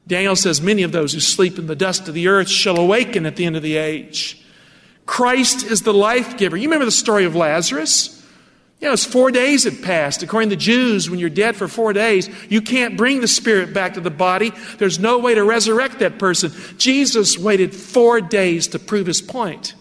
Daniel 0.06 0.36
says, 0.36 0.60
Many 0.62 0.82
of 0.82 0.92
those 0.92 1.12
who 1.12 1.20
sleep 1.20 1.58
in 1.58 1.66
the 1.66 1.76
dust 1.76 2.08
of 2.08 2.14
the 2.14 2.28
earth 2.28 2.48
shall 2.48 2.78
awaken 2.78 3.26
at 3.26 3.36
the 3.36 3.44
end 3.44 3.56
of 3.56 3.62
the 3.62 3.76
age. 3.76 4.40
Christ 5.04 5.66
is 5.66 5.82
the 5.82 5.92
life 5.92 6.38
giver. 6.38 6.56
You 6.56 6.68
remember 6.68 6.84
the 6.84 6.92
story 6.92 7.24
of 7.24 7.34
Lazarus? 7.34 8.15
You 8.80 8.88
know, 8.88 8.92
it's 8.92 9.06
four 9.06 9.30
days 9.30 9.64
had 9.64 9.82
passed. 9.82 10.22
According 10.22 10.50
to 10.50 10.56
the 10.56 10.60
Jews, 10.60 11.08
when 11.08 11.18
you're 11.18 11.30
dead 11.30 11.56
for 11.56 11.66
four 11.66 11.94
days, 11.94 12.28
you 12.50 12.60
can't 12.60 12.96
bring 12.96 13.20
the 13.20 13.28
spirit 13.28 13.72
back 13.72 13.94
to 13.94 14.00
the 14.00 14.10
body. 14.10 14.52
There's 14.76 14.98
no 14.98 15.18
way 15.18 15.34
to 15.34 15.44
resurrect 15.44 16.00
that 16.00 16.18
person. 16.18 16.52
Jesus 16.76 17.38
waited 17.38 17.74
four 17.74 18.20
days 18.20 18.68
to 18.68 18.78
prove 18.78 19.06
his 19.06 19.22
point. 19.22 19.74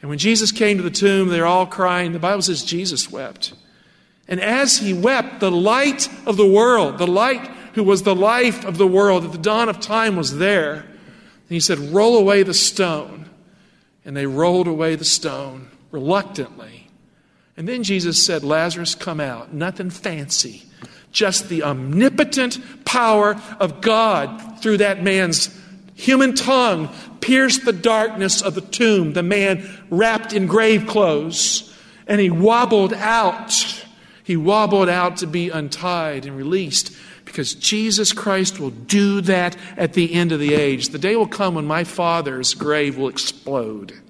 And 0.00 0.08
when 0.08 0.18
Jesus 0.18 0.52
came 0.52 0.76
to 0.76 0.82
the 0.82 0.90
tomb, 0.90 1.28
they're 1.28 1.46
all 1.46 1.66
crying. 1.66 2.12
The 2.12 2.20
Bible 2.20 2.42
says 2.42 2.64
Jesus 2.64 3.10
wept. 3.10 3.52
And 4.28 4.40
as 4.40 4.78
he 4.78 4.92
wept, 4.92 5.40
the 5.40 5.50
light 5.50 6.08
of 6.24 6.36
the 6.36 6.46
world, 6.46 6.98
the 6.98 7.08
light 7.08 7.50
who 7.74 7.82
was 7.82 8.04
the 8.04 8.14
life 8.14 8.64
of 8.64 8.78
the 8.78 8.86
world 8.86 9.24
at 9.24 9.32
the 9.32 9.38
dawn 9.38 9.68
of 9.68 9.80
time 9.80 10.14
was 10.14 10.38
there. 10.38 10.74
And 10.74 11.48
he 11.48 11.60
said, 11.60 11.78
Roll 11.78 12.16
away 12.16 12.44
the 12.44 12.54
stone. 12.54 13.28
And 14.04 14.16
they 14.16 14.26
rolled 14.26 14.68
away 14.68 14.94
the 14.94 15.04
stone 15.04 15.68
reluctantly. 15.90 16.79
And 17.60 17.68
then 17.68 17.82
Jesus 17.82 18.24
said, 18.24 18.42
Lazarus, 18.42 18.94
come 18.94 19.20
out. 19.20 19.52
Nothing 19.52 19.90
fancy. 19.90 20.62
Just 21.12 21.50
the 21.50 21.62
omnipotent 21.62 22.58
power 22.86 23.38
of 23.60 23.82
God 23.82 24.62
through 24.62 24.78
that 24.78 25.02
man's 25.02 25.54
human 25.94 26.34
tongue 26.34 26.88
pierced 27.20 27.66
the 27.66 27.74
darkness 27.74 28.40
of 28.40 28.54
the 28.54 28.62
tomb. 28.62 29.12
The 29.12 29.22
man 29.22 29.68
wrapped 29.90 30.32
in 30.32 30.46
grave 30.46 30.86
clothes. 30.86 31.76
And 32.06 32.18
he 32.18 32.30
wobbled 32.30 32.94
out. 32.94 33.84
He 34.24 34.38
wobbled 34.38 34.88
out 34.88 35.18
to 35.18 35.26
be 35.26 35.50
untied 35.50 36.24
and 36.24 36.38
released 36.38 36.96
because 37.26 37.52
Jesus 37.52 38.14
Christ 38.14 38.58
will 38.58 38.70
do 38.70 39.20
that 39.20 39.54
at 39.76 39.92
the 39.92 40.14
end 40.14 40.32
of 40.32 40.40
the 40.40 40.54
age. 40.54 40.88
The 40.88 40.98
day 40.98 41.14
will 41.14 41.26
come 41.26 41.56
when 41.56 41.66
my 41.66 41.84
father's 41.84 42.54
grave 42.54 42.96
will 42.96 43.08
explode. 43.08 44.00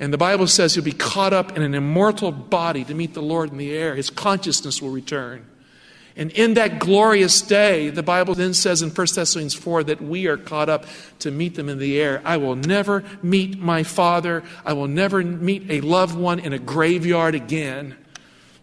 And 0.00 0.12
the 0.12 0.18
Bible 0.18 0.46
says 0.46 0.74
he'll 0.74 0.84
be 0.84 0.92
caught 0.92 1.32
up 1.32 1.56
in 1.56 1.62
an 1.62 1.74
immortal 1.74 2.30
body 2.30 2.84
to 2.84 2.94
meet 2.94 3.14
the 3.14 3.22
Lord 3.22 3.50
in 3.50 3.58
the 3.58 3.72
air. 3.76 3.96
His 3.96 4.10
consciousness 4.10 4.80
will 4.80 4.90
return. 4.90 5.44
And 6.18 6.32
in 6.32 6.54
that 6.54 6.80
glorious 6.80 7.40
day, 7.40 7.90
the 7.90 8.02
Bible 8.02 8.34
then 8.34 8.52
says 8.52 8.82
in 8.82 8.90
1 8.90 8.94
Thessalonians 9.14 9.54
4 9.54 9.84
that 9.84 10.02
we 10.02 10.26
are 10.26 10.36
caught 10.36 10.68
up 10.68 10.84
to 11.20 11.30
meet 11.30 11.54
them 11.54 11.68
in 11.68 11.78
the 11.78 12.00
air. 12.00 12.20
I 12.24 12.38
will 12.38 12.56
never 12.56 13.04
meet 13.22 13.58
my 13.60 13.84
Father. 13.84 14.42
I 14.64 14.72
will 14.72 14.88
never 14.88 15.22
meet 15.22 15.70
a 15.70 15.80
loved 15.80 16.16
one 16.16 16.40
in 16.40 16.52
a 16.52 16.58
graveyard 16.58 17.36
again. 17.36 17.96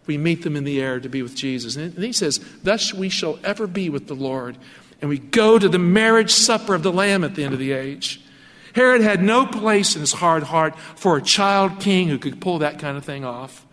We 0.05 0.17
meet 0.17 0.43
them 0.43 0.57
in 0.57 0.65
the 0.65 0.81
air 0.81 0.99
to 0.99 1.07
be 1.07 1.21
with 1.21 1.33
Jesus. 1.33 1.77
And 1.77 1.97
he 1.97 2.11
says, 2.11 2.41
Thus 2.61 2.93
we 2.93 3.07
shall 3.07 3.39
ever 3.41 3.67
be 3.67 3.89
with 3.89 4.07
the 4.07 4.15
Lord. 4.15 4.57
And 5.01 5.09
we 5.09 5.17
go 5.17 5.57
to 5.57 5.69
the 5.69 5.79
marriage 5.79 6.31
supper 6.31 6.75
of 6.75 6.83
the 6.83 6.91
Lamb 6.91 7.23
at 7.23 7.35
the 7.35 7.45
end 7.45 7.53
of 7.53 7.59
the 7.59 7.71
age. 7.71 8.21
Herod 8.75 8.99
had 8.99 9.23
no 9.23 9.45
place 9.45 9.95
in 9.95 10.01
his 10.01 10.11
hard 10.11 10.43
heart 10.43 10.77
for 10.77 11.15
a 11.15 11.21
child 11.21 11.79
king 11.79 12.09
who 12.09 12.19
could 12.19 12.41
pull 12.41 12.59
that 12.59 12.77
kind 12.77 12.97
of 12.97 13.05
thing 13.05 13.23
off. 13.23 13.65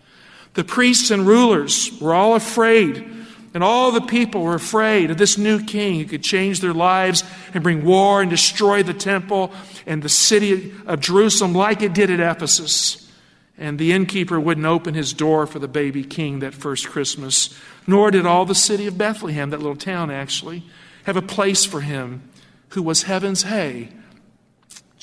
The 0.53 0.63
priests 0.63 1.11
and 1.11 1.27
rulers 1.27 1.91
were 1.99 2.13
all 2.13 2.35
afraid, 2.35 3.05
and 3.53 3.65
all 3.65 3.91
the 3.91 3.99
people 3.99 4.43
were 4.43 4.55
afraid 4.55 5.11
of 5.11 5.17
this 5.17 5.37
new 5.37 5.61
king 5.61 5.99
who 5.99 6.05
could 6.05 6.23
change 6.23 6.61
their 6.61 6.73
lives 6.73 7.21
and 7.53 7.61
bring 7.61 7.83
war 7.83 8.21
and 8.21 8.29
destroy 8.29 8.81
the 8.81 8.93
temple 8.93 9.51
and 9.85 10.01
the 10.01 10.07
city 10.07 10.73
of 10.85 11.01
Jerusalem 11.01 11.53
like 11.53 11.81
it 11.81 11.93
did 11.93 12.09
at 12.09 12.21
Ephesus. 12.21 13.11
And 13.57 13.77
the 13.77 13.91
innkeeper 13.91 14.39
wouldn't 14.39 14.65
open 14.65 14.93
his 14.93 15.11
door 15.11 15.45
for 15.45 15.59
the 15.59 15.67
baby 15.67 16.05
king 16.05 16.39
that 16.39 16.53
first 16.53 16.87
Christmas, 16.87 17.59
nor 17.85 18.09
did 18.09 18.25
all 18.25 18.45
the 18.45 18.55
city 18.55 18.87
of 18.87 18.97
Bethlehem, 18.97 19.49
that 19.49 19.59
little 19.59 19.75
town 19.75 20.09
actually, 20.09 20.63
have 21.03 21.17
a 21.17 21.21
place 21.21 21.65
for 21.65 21.81
him 21.81 22.23
who 22.69 22.81
was 22.81 23.03
heaven's 23.03 23.43
hay 23.43 23.89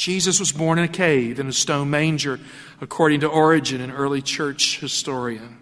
Jesus 0.00 0.40
was 0.40 0.50
born 0.50 0.78
in 0.78 0.84
a 0.86 0.88
cave 0.88 1.38
in 1.38 1.46
a 1.46 1.52
stone 1.52 1.90
manger, 1.90 2.40
according 2.80 3.20
to 3.20 3.26
Origen, 3.26 3.82
an 3.82 3.90
early 3.90 4.22
church 4.22 4.80
historian. 4.80 5.58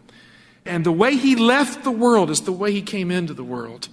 And 0.65 0.87
the 0.87 0.93
way 0.93 1.17
he 1.17 1.35
left 1.35 1.83
the 1.83 1.91
world 1.91 2.31
is 2.31 2.43
the 2.43 2.53
way 2.53 2.71
he 2.71 2.81
came 2.81 3.11
into 3.11 3.35
the 3.35 3.43
world. 3.43 3.89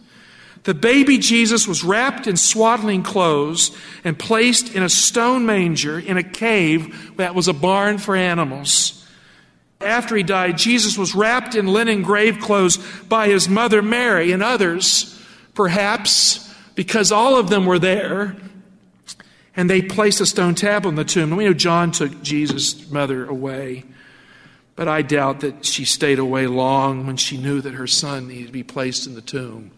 The 0.61 0.75
baby 0.75 1.17
Jesus 1.17 1.67
was 1.67 1.83
wrapped 1.83 2.27
in 2.27 2.37
swaddling 2.37 3.01
clothes 3.01 3.75
and 4.03 4.19
placed 4.19 4.75
in 4.75 4.83
a 4.83 4.89
stone 4.89 5.47
manger 5.47 5.97
in 5.97 6.15
a 6.15 6.23
cave 6.23 7.13
that 7.17 7.33
was 7.33 7.47
a 7.47 7.53
barn 7.53 7.97
for 7.97 8.15
animals. 8.15 9.03
After 9.81 10.15
he 10.15 10.21
died, 10.21 10.59
Jesus 10.59 10.95
was 10.95 11.15
wrapped 11.15 11.55
in 11.55 11.65
linen 11.65 12.03
grave 12.03 12.37
clothes 12.37 12.77
by 13.05 13.29
his 13.29 13.49
mother 13.49 13.81
Mary 13.81 14.31
and 14.31 14.43
others, 14.43 15.19
perhaps 15.55 16.53
because 16.75 17.11
all 17.11 17.35
of 17.35 17.49
them 17.49 17.65
were 17.65 17.79
there 17.79 18.35
and 19.55 19.69
they 19.69 19.81
placed 19.81 20.21
a 20.21 20.25
stone 20.25 20.55
tablet 20.55 20.89
in 20.89 20.95
the 20.95 21.05
tomb. 21.05 21.29
And 21.29 21.37
we 21.37 21.45
know 21.45 21.53
John 21.53 21.91
took 21.91 22.21
Jesus' 22.21 22.89
mother 22.89 23.25
away, 23.25 23.85
but 24.75 24.87
I 24.87 25.01
doubt 25.01 25.41
that 25.41 25.65
she 25.65 25.85
stayed 25.85 26.19
away 26.19 26.47
long 26.47 27.07
when 27.07 27.17
she 27.17 27.37
knew 27.37 27.61
that 27.61 27.75
her 27.75 27.87
son 27.87 28.27
needed 28.27 28.47
to 28.47 28.53
be 28.53 28.63
placed 28.63 29.07
in 29.07 29.15
the 29.15 29.21
tomb. 29.21 29.71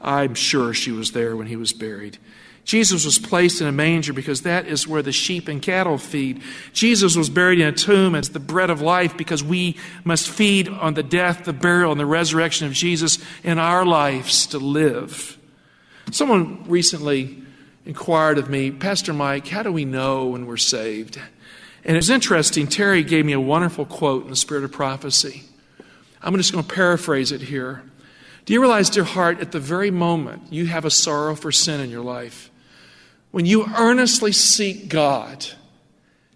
I'm 0.00 0.34
sure 0.34 0.72
she 0.72 0.92
was 0.92 1.12
there 1.12 1.36
when 1.36 1.46
he 1.46 1.56
was 1.56 1.72
buried. 1.72 2.18
Jesus 2.64 3.04
was 3.04 3.18
placed 3.18 3.60
in 3.60 3.66
a 3.66 3.72
manger 3.72 4.12
because 4.12 4.42
that 4.42 4.66
is 4.66 4.86
where 4.86 5.02
the 5.02 5.12
sheep 5.12 5.48
and 5.48 5.60
cattle 5.60 5.98
feed. 5.98 6.42
Jesus 6.72 7.16
was 7.16 7.28
buried 7.28 7.58
in 7.58 7.66
a 7.66 7.72
tomb 7.72 8.14
as 8.14 8.30
the 8.30 8.38
bread 8.38 8.70
of 8.70 8.80
life 8.80 9.16
because 9.16 9.42
we 9.42 9.76
must 10.04 10.28
feed 10.28 10.68
on 10.68 10.94
the 10.94 11.02
death, 11.02 11.44
the 11.44 11.52
burial, 11.52 11.90
and 11.90 12.00
the 12.00 12.06
resurrection 12.06 12.66
of 12.66 12.72
Jesus 12.72 13.18
in 13.42 13.58
our 13.58 13.84
lives 13.84 14.46
to 14.48 14.58
live. 14.58 15.38
Someone 16.12 16.64
recently 16.68 17.42
inquired 17.90 18.38
of 18.38 18.48
me, 18.48 18.70
Pastor 18.70 19.12
Mike, 19.12 19.48
how 19.48 19.64
do 19.64 19.72
we 19.72 19.84
know 19.84 20.26
when 20.26 20.46
we're 20.46 20.56
saved? 20.56 21.18
And 21.84 21.96
it 21.96 21.98
was 21.98 22.08
interesting, 22.08 22.68
Terry 22.68 23.02
gave 23.02 23.26
me 23.26 23.32
a 23.32 23.40
wonderful 23.40 23.84
quote 23.84 24.22
in 24.22 24.30
the 24.30 24.36
spirit 24.36 24.62
of 24.62 24.70
prophecy. 24.70 25.42
I'm 26.22 26.36
just 26.36 26.52
going 26.52 26.62
to 26.62 26.72
paraphrase 26.72 27.32
it 27.32 27.40
here. 27.40 27.82
Do 28.44 28.52
you 28.52 28.60
realize, 28.60 28.90
dear 28.90 29.02
heart, 29.02 29.40
at 29.40 29.50
the 29.50 29.58
very 29.58 29.90
moment 29.90 30.52
you 30.52 30.66
have 30.66 30.84
a 30.84 30.90
sorrow 30.90 31.34
for 31.34 31.50
sin 31.50 31.80
in 31.80 31.90
your 31.90 32.04
life, 32.04 32.48
when 33.32 33.44
you 33.44 33.66
earnestly 33.76 34.30
seek 34.30 34.88
God, 34.88 35.44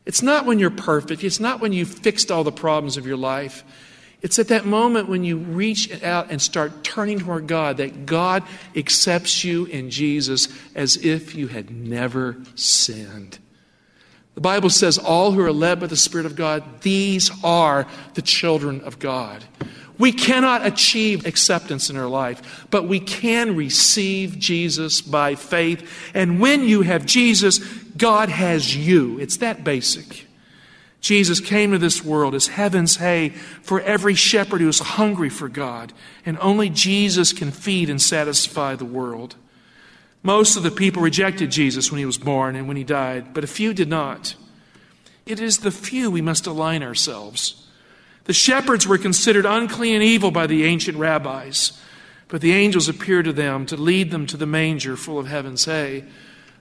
it's 0.05 0.23
not 0.23 0.47
when 0.47 0.59
you're 0.59 0.71
perfect, 0.71 1.23
it's 1.23 1.39
not 1.39 1.61
when 1.61 1.73
you've 1.73 1.89
fixed 1.89 2.33
all 2.33 2.43
the 2.43 2.51
problems 2.51 2.97
of 2.97 3.07
your 3.07 3.17
life. 3.17 3.63
It's 4.25 4.39
at 4.39 4.49
that 4.49 4.65
moment 4.65 5.11
when 5.11 5.23
you 5.23 5.37
reach 5.37 6.03
out 6.03 6.31
and 6.31 6.41
start 6.41 6.83
turning 6.83 7.19
toward 7.19 7.47
God 7.47 7.77
that 7.77 8.07
God 8.07 8.43
accepts 8.75 9.45
you 9.45 9.67
in 9.67 9.91
Jesus 9.91 10.49
as 10.75 10.97
if 10.97 11.35
you 11.35 11.47
had 11.49 11.71
never 11.71 12.39
sinned. 12.55 13.39
The 14.35 14.41
Bible 14.41 14.71
says, 14.71 14.97
All 14.97 15.33
who 15.33 15.43
are 15.43 15.53
led 15.53 15.79
by 15.79 15.89
the 15.89 15.97
Spirit 15.97 16.25
of 16.25 16.37
God, 16.37 16.81
these 16.81 17.31
are 17.45 17.87
the 18.15 18.23
children 18.23 18.81
of 18.81 18.99
God. 18.99 19.45
We 19.99 20.11
cannot 20.11 20.65
achieve 20.65 21.27
acceptance 21.27 21.91
in 21.91 21.99
our 21.99 22.09
life, 22.09 22.67
but 22.71 22.85
we 22.85 23.01
can 23.01 23.55
receive 23.55 24.39
Jesus 24.39 25.03
by 25.03 25.35
faith. 25.35 25.87
And 26.15 26.41
when 26.41 26.63
you 26.63 26.81
have 26.81 27.05
Jesus, 27.05 27.59
God 27.99 28.31
has 28.31 28.75
you. 28.75 29.19
It's 29.21 29.37
that 29.37 29.65
basic. 29.65 30.25
Jesus 31.05 31.39
came 31.39 31.73
to 31.73 31.79
this 31.79 32.03
world 32.03 32.35
as 32.35 32.47
heaven's 32.47 32.97
hay 32.97 33.29
for 33.61 33.79
every 33.83 34.15
shepherd 34.15 34.63
who 34.63 34.69
is 34.71 34.79
hungry 34.79 35.29
for 35.29 35.51
God, 35.51 35.93
and 36.25 36.39
only 36.41 36.71
Jesus 36.71 37.35
can 37.35 37.51
feed 37.51 37.91
and 37.91 38.01
satisfy 38.01 38.75
the 38.75 38.87
world. 38.87 39.37
Most 40.23 40.57
of 40.57 40.63
the 40.63 40.71
people 40.71 41.03
rejected 41.03 41.51
Jesus 41.51 41.93
when 41.93 41.99
he 41.99 42.07
was 42.07 42.17
born 42.17 42.57
and 42.57 42.67
when 42.67 42.79
he 42.79 42.85
died, 42.85 43.35
but 43.35 43.45
a 43.45 43.47
few 43.47 43.75
did 43.75 43.91
not. 43.91 44.35
It 45.27 45.41
is 45.41 45.59
the 45.59 45.71
few 45.71 46.11
we 46.11 46.23
must 46.23 46.47
align 46.47 46.83
ourselves. 46.83 47.69
The 48.25 48.33
shepherds 48.33 48.87
were 48.87 48.97
considered 48.97 49.45
unclean 49.45 49.97
and 49.97 50.03
evil 50.03 50.31
by 50.31 50.47
the 50.47 50.65
ancient 50.65 50.97
rabbis. 50.97 51.79
But 52.29 52.41
the 52.41 52.55
angels 52.55 52.89
appeared 52.89 53.27
to 53.27 53.35
them 53.35 53.67
to 53.67 53.77
lead 53.77 54.11
them 54.11 54.25
to 54.29 54.39
the 54.39 54.47
manger 54.47 54.97
full 54.97 55.19
of 55.19 55.27
heaven's 55.27 55.67
hay. 55.67 56.05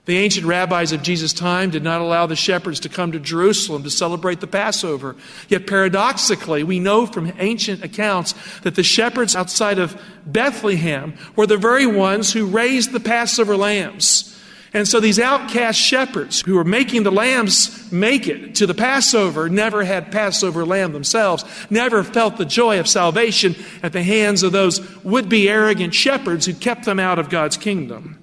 The 0.06 0.18
ancient 0.18 0.44
rabbis 0.44 0.92
of 0.92 1.02
Jesus' 1.02 1.32
time 1.32 1.70
did 1.70 1.82
not 1.82 2.02
allow 2.02 2.26
the 2.26 2.36
shepherds 2.36 2.80
to 2.80 2.90
come 2.90 3.12
to 3.12 3.18
Jerusalem 3.18 3.84
to 3.84 3.90
celebrate 3.90 4.40
the 4.40 4.46
Passover. 4.46 5.16
Yet 5.48 5.66
paradoxically, 5.66 6.62
we 6.62 6.78
know 6.78 7.06
from 7.06 7.32
ancient 7.38 7.82
accounts 7.82 8.34
that 8.60 8.74
the 8.74 8.82
shepherds 8.82 9.34
outside 9.34 9.78
of 9.78 9.98
Bethlehem 10.26 11.14
were 11.36 11.46
the 11.46 11.56
very 11.56 11.86
ones 11.86 12.34
who 12.34 12.44
raised 12.44 12.92
the 12.92 13.00
Passover 13.00 13.56
lambs. 13.56 14.30
And 14.74 14.86
so 14.86 15.00
these 15.00 15.20
outcast 15.20 15.78
shepherds 15.80 16.42
who 16.42 16.56
were 16.56 16.64
making 16.64 17.04
the 17.04 17.12
lambs 17.12 17.90
make 17.92 18.26
it 18.26 18.56
to 18.56 18.66
the 18.66 18.74
Passover 18.74 19.48
never 19.48 19.84
had 19.84 20.12
Passover 20.12 20.66
lamb 20.66 20.92
themselves, 20.92 21.44
never 21.70 22.02
felt 22.02 22.36
the 22.36 22.44
joy 22.44 22.80
of 22.80 22.88
salvation 22.88 23.54
at 23.84 23.92
the 23.92 24.02
hands 24.02 24.42
of 24.42 24.52
those 24.52 24.82
would 25.04 25.28
be 25.28 25.48
arrogant 25.48 25.94
shepherds 25.94 26.44
who 26.44 26.52
kept 26.52 26.84
them 26.84 26.98
out 26.98 27.20
of 27.20 27.30
God's 27.30 27.56
kingdom. 27.56 28.18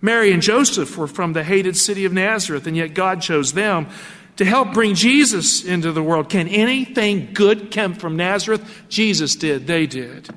Mary 0.00 0.32
and 0.32 0.42
Joseph 0.42 0.96
were 0.96 1.08
from 1.08 1.32
the 1.32 1.44
hated 1.44 1.76
city 1.76 2.04
of 2.04 2.12
Nazareth, 2.12 2.66
and 2.66 2.76
yet 2.76 2.94
God 2.94 3.20
chose 3.20 3.52
them 3.52 3.88
to 4.36 4.44
help 4.44 4.72
bring 4.72 4.94
Jesus 4.94 5.64
into 5.64 5.90
the 5.90 6.02
world. 6.02 6.28
Can 6.28 6.46
anything 6.46 7.30
good 7.34 7.72
come 7.72 7.94
from 7.94 8.16
Nazareth? 8.16 8.84
Jesus 8.88 9.34
did, 9.34 9.66
they 9.66 9.86
did. 9.86 10.28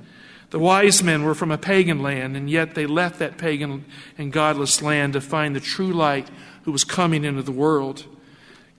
The 0.49 0.59
wise 0.59 1.03
men 1.03 1.23
were 1.23 1.35
from 1.35 1.51
a 1.51 1.57
pagan 1.57 2.01
land, 2.01 2.35
and 2.35 2.49
yet 2.49 2.75
they 2.75 2.85
left 2.85 3.19
that 3.19 3.37
pagan 3.37 3.85
and 4.17 4.33
godless 4.33 4.81
land 4.81 5.13
to 5.13 5.21
find 5.21 5.55
the 5.55 5.59
true 5.59 5.93
light 5.93 6.29
who 6.63 6.71
was 6.71 6.83
coming 6.83 7.23
into 7.23 7.43
the 7.43 7.51
world. 7.51 8.05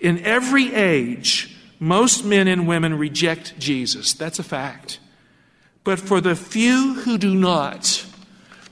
In 0.00 0.18
every 0.24 0.74
age, 0.74 1.56
most 1.78 2.24
men 2.24 2.48
and 2.48 2.66
women 2.66 2.98
reject 2.98 3.58
Jesus. 3.58 4.12
That's 4.12 4.38
a 4.38 4.44
fact. 4.44 4.98
But 5.84 5.98
for 5.98 6.20
the 6.20 6.36
few 6.36 6.94
who 6.94 7.16
do 7.16 7.34
not, 7.34 8.06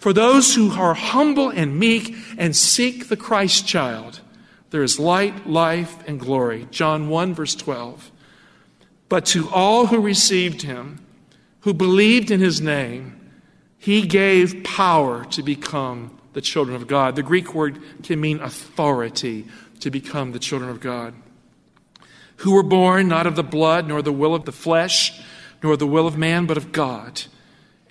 for 0.00 0.14
those 0.14 0.54
who 0.54 0.72
are 0.72 0.94
humble 0.94 1.50
and 1.50 1.78
meek 1.78 2.16
and 2.38 2.56
seek 2.56 3.08
the 3.08 3.18
Christ 3.18 3.68
child, 3.68 4.20
there 4.70 4.82
is 4.82 4.98
light, 4.98 5.46
life, 5.46 5.96
and 6.08 6.18
glory. 6.18 6.66
John 6.70 7.10
1, 7.10 7.34
verse 7.34 7.54
12. 7.54 8.10
But 9.10 9.26
to 9.26 9.50
all 9.50 9.88
who 9.88 10.00
received 10.00 10.62
him, 10.62 11.04
who 11.60 11.74
believed 11.74 12.30
in 12.30 12.40
his 12.40 12.62
name, 12.62 13.20
he 13.76 14.06
gave 14.06 14.64
power 14.64 15.26
to 15.26 15.42
become 15.42 16.18
the 16.32 16.40
children 16.40 16.76
of 16.76 16.86
God. 16.86 17.14
The 17.14 17.22
Greek 17.22 17.54
word 17.54 17.78
can 18.02 18.22
mean 18.22 18.40
authority 18.40 19.46
to 19.80 19.90
become 19.90 20.32
the 20.32 20.38
children 20.38 20.70
of 20.70 20.80
God. 20.80 21.12
Who 22.36 22.54
were 22.54 22.62
born 22.62 23.08
not 23.08 23.26
of 23.26 23.36
the 23.36 23.42
blood, 23.42 23.86
nor 23.86 24.00
the 24.00 24.12
will 24.12 24.34
of 24.34 24.46
the 24.46 24.52
flesh, 24.52 25.20
nor 25.62 25.76
the 25.76 25.86
will 25.86 26.06
of 26.06 26.16
man, 26.16 26.46
but 26.46 26.56
of 26.56 26.72
God. 26.72 27.24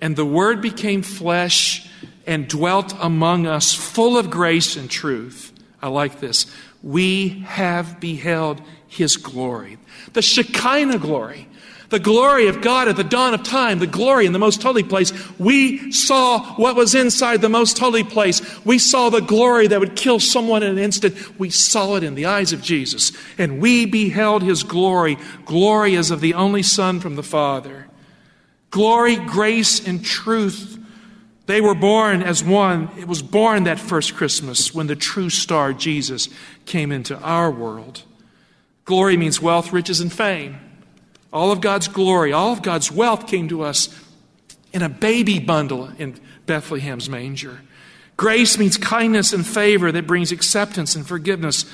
And 0.02 0.16
the 0.16 0.26
Word 0.26 0.62
became 0.62 1.02
flesh 1.02 1.90
and 2.30 2.48
dwelt 2.48 2.94
among 3.00 3.48
us, 3.48 3.74
full 3.74 4.16
of 4.16 4.30
grace 4.30 4.76
and 4.76 4.88
truth. 4.88 5.52
I 5.82 5.88
like 5.88 6.20
this. 6.20 6.46
We 6.84 7.40
have 7.48 8.00
beheld 8.00 8.62
his 8.88 9.18
glory, 9.18 9.80
the 10.14 10.22
Shekinah 10.22 11.00
glory, 11.00 11.48
the 11.90 11.98
glory 12.00 12.48
of 12.48 12.62
God 12.62 12.88
at 12.88 12.98
the 12.98 13.04
dawn 13.04 13.34
of 13.34 13.42
time, 13.42 13.80
the 13.80 13.88
glory 13.88 14.28
in 14.28 14.34
the 14.34 14.38
most 14.38 14.62
holy 14.62 14.84
place. 14.84 15.12
We 15.40 15.92
saw 15.92 16.54
what 16.54 16.76
was 16.76 16.94
inside 16.94 17.42
the 17.42 17.50
most 17.50 17.80
holy 17.80 18.04
place. 18.04 18.44
We 18.64 18.78
saw 18.78 19.10
the 19.10 19.22
glory 19.22 19.66
that 19.66 19.80
would 19.80 19.96
kill 19.96 20.20
someone 20.20 20.62
in 20.62 20.70
an 20.70 20.78
instant. 20.78 21.40
We 21.40 21.50
saw 21.50 21.96
it 21.96 22.04
in 22.04 22.14
the 22.14 22.28
eyes 22.28 22.54
of 22.54 22.62
Jesus, 22.62 23.12
and 23.40 23.60
we 23.60 23.88
beheld 23.88 24.44
his 24.44 24.62
glory. 24.62 25.18
Glory 25.46 25.96
as 25.96 26.12
of 26.12 26.22
the 26.22 26.36
only 26.36 26.62
Son 26.62 27.00
from 27.00 27.16
the 27.16 27.24
Father. 27.24 27.88
Glory, 28.70 29.16
grace, 29.16 29.86
and 29.88 30.06
truth 30.06 30.79
they 31.50 31.62
were 31.62 31.74
born 31.74 32.22
as 32.22 32.44
one. 32.44 32.92
It 33.00 33.08
was 33.08 33.24
born 33.24 33.64
that 33.64 33.80
first 33.80 34.16
Christmas 34.16 34.72
when 34.72 34.86
the 34.86 34.96
true 34.96 35.32
star, 35.32 35.74
Jesus, 35.74 36.30
came 36.68 36.92
into 36.92 37.18
our 37.18 37.50
world. 37.50 38.04
Glory 38.86 39.18
means 39.18 39.42
wealth, 39.42 39.74
riches, 39.74 40.00
and 40.00 40.14
fame. 40.14 40.60
All 41.34 41.52
of 41.52 41.60
God's 41.60 41.88
glory, 41.88 42.32
all 42.32 42.54
of 42.54 42.62
God's 42.62 42.92
wealth 42.92 43.26
came 43.26 43.48
to 43.48 43.64
us 43.64 43.90
in 44.74 44.84
a 44.84 44.90
baby 44.90 45.40
bundle 45.40 45.90
in 45.98 46.20
Bethlehem's 46.46 47.10
manger. 47.10 47.62
Grace 48.16 48.60
means 48.60 48.78
kindness 48.78 49.34
and 49.34 49.44
favor 49.44 49.92
that 49.92 50.06
brings 50.06 50.32
acceptance 50.32 50.94
and 50.94 51.08
forgiveness 51.08 51.66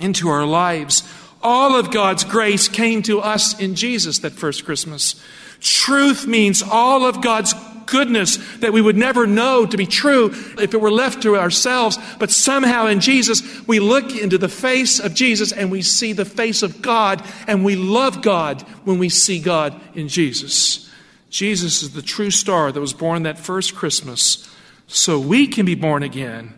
into 0.00 0.28
our 0.28 0.44
lives. 0.44 1.08
All 1.44 1.76
of 1.76 1.92
God's 1.92 2.24
grace 2.24 2.66
came 2.66 3.02
to 3.02 3.20
us 3.20 3.56
in 3.60 3.76
Jesus 3.76 4.18
that 4.18 4.32
first 4.32 4.64
Christmas. 4.64 5.14
Truth 5.60 6.26
means 6.26 6.60
all 6.60 7.04
of 7.04 7.22
God's 7.22 7.54
goodness 7.86 8.36
that 8.58 8.72
we 8.72 8.80
would 8.80 8.96
never 8.96 9.26
know 9.26 9.66
to 9.66 9.76
be 9.76 9.86
true 9.86 10.30
if 10.58 10.74
it 10.74 10.80
were 10.80 10.90
left 10.90 11.22
to 11.22 11.36
ourselves. 11.36 11.98
But 12.18 12.30
somehow 12.30 12.86
in 12.86 13.00
Jesus, 13.00 13.66
we 13.66 13.80
look 13.80 14.14
into 14.16 14.38
the 14.38 14.48
face 14.48 14.98
of 15.00 15.14
Jesus 15.14 15.52
and 15.52 15.70
we 15.70 15.82
see 15.82 16.12
the 16.12 16.24
face 16.24 16.62
of 16.62 16.82
God, 16.82 17.22
and 17.46 17.64
we 17.64 17.76
love 17.76 18.22
God 18.22 18.62
when 18.84 18.98
we 18.98 19.08
see 19.08 19.38
God 19.38 19.80
in 19.94 20.08
Jesus. 20.08 20.90
Jesus 21.30 21.82
is 21.82 21.92
the 21.92 22.02
true 22.02 22.30
star 22.30 22.72
that 22.72 22.80
was 22.80 22.92
born 22.92 23.22
that 23.22 23.38
first 23.38 23.74
Christmas 23.74 24.48
so 24.86 25.20
we 25.20 25.46
can 25.46 25.64
be 25.64 25.76
born 25.76 26.02
again 26.02 26.54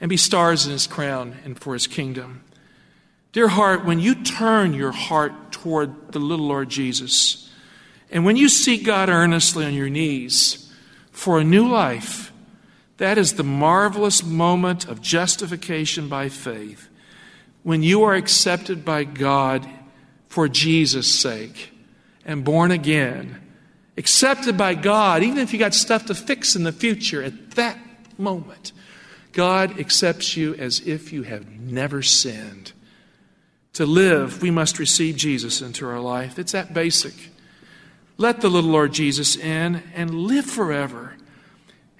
and 0.00 0.08
be 0.08 0.16
stars 0.16 0.66
in 0.66 0.72
his 0.72 0.86
crown 0.86 1.36
and 1.44 1.58
for 1.58 1.74
his 1.74 1.86
kingdom. 1.86 2.42
Dear 3.32 3.48
heart, 3.48 3.84
when 3.84 3.98
you 3.98 4.14
turn 4.14 4.74
your 4.74 4.92
heart 4.92 5.52
toward 5.52 6.12
the 6.12 6.18
little 6.18 6.46
Lord 6.46 6.68
Jesus, 6.68 7.50
and 8.10 8.24
when 8.24 8.36
you 8.36 8.48
seek 8.48 8.84
God 8.84 9.08
earnestly 9.08 9.64
on 9.64 9.74
your 9.74 9.90
knees, 9.90 10.63
for 11.24 11.38
a 11.38 11.44
new 11.44 11.66
life. 11.66 12.30
That 12.98 13.16
is 13.16 13.32
the 13.32 13.42
marvelous 13.42 14.22
moment 14.22 14.86
of 14.86 15.00
justification 15.00 16.06
by 16.06 16.28
faith 16.28 16.90
when 17.62 17.82
you 17.82 18.02
are 18.02 18.12
accepted 18.14 18.84
by 18.84 19.04
God 19.04 19.66
for 20.28 20.48
Jesus' 20.48 21.10
sake 21.10 21.72
and 22.26 22.44
born 22.44 22.70
again. 22.70 23.40
Accepted 23.96 24.58
by 24.58 24.74
God, 24.74 25.22
even 25.22 25.38
if 25.38 25.54
you 25.54 25.58
got 25.58 25.72
stuff 25.72 26.04
to 26.06 26.14
fix 26.14 26.56
in 26.56 26.64
the 26.64 26.72
future, 26.72 27.22
at 27.22 27.52
that 27.52 27.78
moment, 28.18 28.72
God 29.32 29.80
accepts 29.80 30.36
you 30.36 30.54
as 30.56 30.80
if 30.80 31.10
you 31.10 31.22
have 31.22 31.48
never 31.48 32.02
sinned. 32.02 32.72
To 33.72 33.86
live, 33.86 34.42
we 34.42 34.50
must 34.50 34.78
receive 34.78 35.16
Jesus 35.16 35.62
into 35.62 35.88
our 35.88 36.00
life. 36.00 36.38
It's 36.38 36.52
that 36.52 36.74
basic. 36.74 37.14
Let 38.16 38.40
the 38.40 38.48
little 38.48 38.70
Lord 38.70 38.92
Jesus 38.92 39.36
in 39.36 39.82
and 39.94 40.14
live 40.14 40.46
forever. 40.46 41.16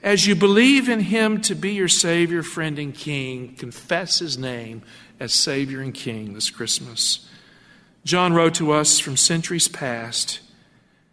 As 0.03 0.27
you 0.27 0.37
believe 0.37 0.89
in 0.89 1.01
him 1.01 1.41
to 1.43 1.55
be 1.55 1.73
your 1.73 1.89
Savior, 1.89 2.43
friend, 2.43 2.79
and 2.79 2.95
King, 2.95 3.55
confess 3.57 4.21
his 4.21 4.39
name 4.39 4.83
as 5.19 5.35
Savior 5.35 5.81
and 5.81 5.93
King 5.93 6.35
this 6.35 6.51
Christmas. 6.51 7.29
John 8.05 8.33
wrote 8.33 8.55
to 8.55 8.71
us 8.71 9.01
from 9.01 9.17
centuries 9.17 9.67
past. 9.67 10.41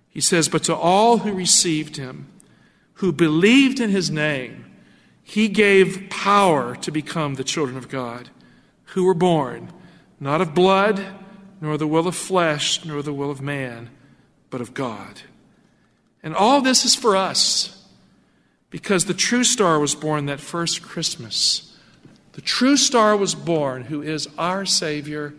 He 0.10 0.22
says, 0.22 0.50
But 0.50 0.64
to 0.66 0.76
all 0.76 1.20
who 1.20 1.34
received 1.34 1.96
him, 1.96 2.28
who 2.96 3.12
believed 3.12 3.80
in 3.80 3.90
his 3.90 4.12
name, 4.12 4.66
he 5.24 5.48
gave 5.48 6.10
power 6.10 6.76
to 6.76 6.92
become 6.92 7.36
the 7.36 7.44
children 7.44 7.78
of 7.78 7.90
God, 7.90 8.30
who 8.88 9.06
were 9.06 9.14
born 9.14 9.72
not 10.20 10.42
of 10.42 10.54
blood, 10.54 11.04
nor 11.60 11.78
the 11.78 11.88
will 11.88 12.08
of 12.08 12.16
flesh, 12.16 12.86
nor 12.86 13.02
the 13.02 13.14
will 13.14 13.32
of 13.32 13.42
man 13.42 13.90
but 14.52 14.62
of 14.62 14.76
God. 14.76 15.22
And 16.22 16.36
all 16.36 16.62
this 16.62 16.86
is 16.86 16.94
for 16.94 17.16
us 17.16 17.84
because 18.70 19.06
the 19.06 19.14
true 19.16 19.44
star 19.44 19.80
was 19.80 19.96
born 19.96 20.28
that 20.28 20.40
first 20.40 20.84
Christmas. 20.84 21.76
The 22.34 22.42
true 22.42 22.78
star 22.78 23.18
was 23.18 23.34
born 23.34 23.84
who 23.84 24.04
is 24.04 24.28
our 24.38 24.66
Savior 24.66 25.34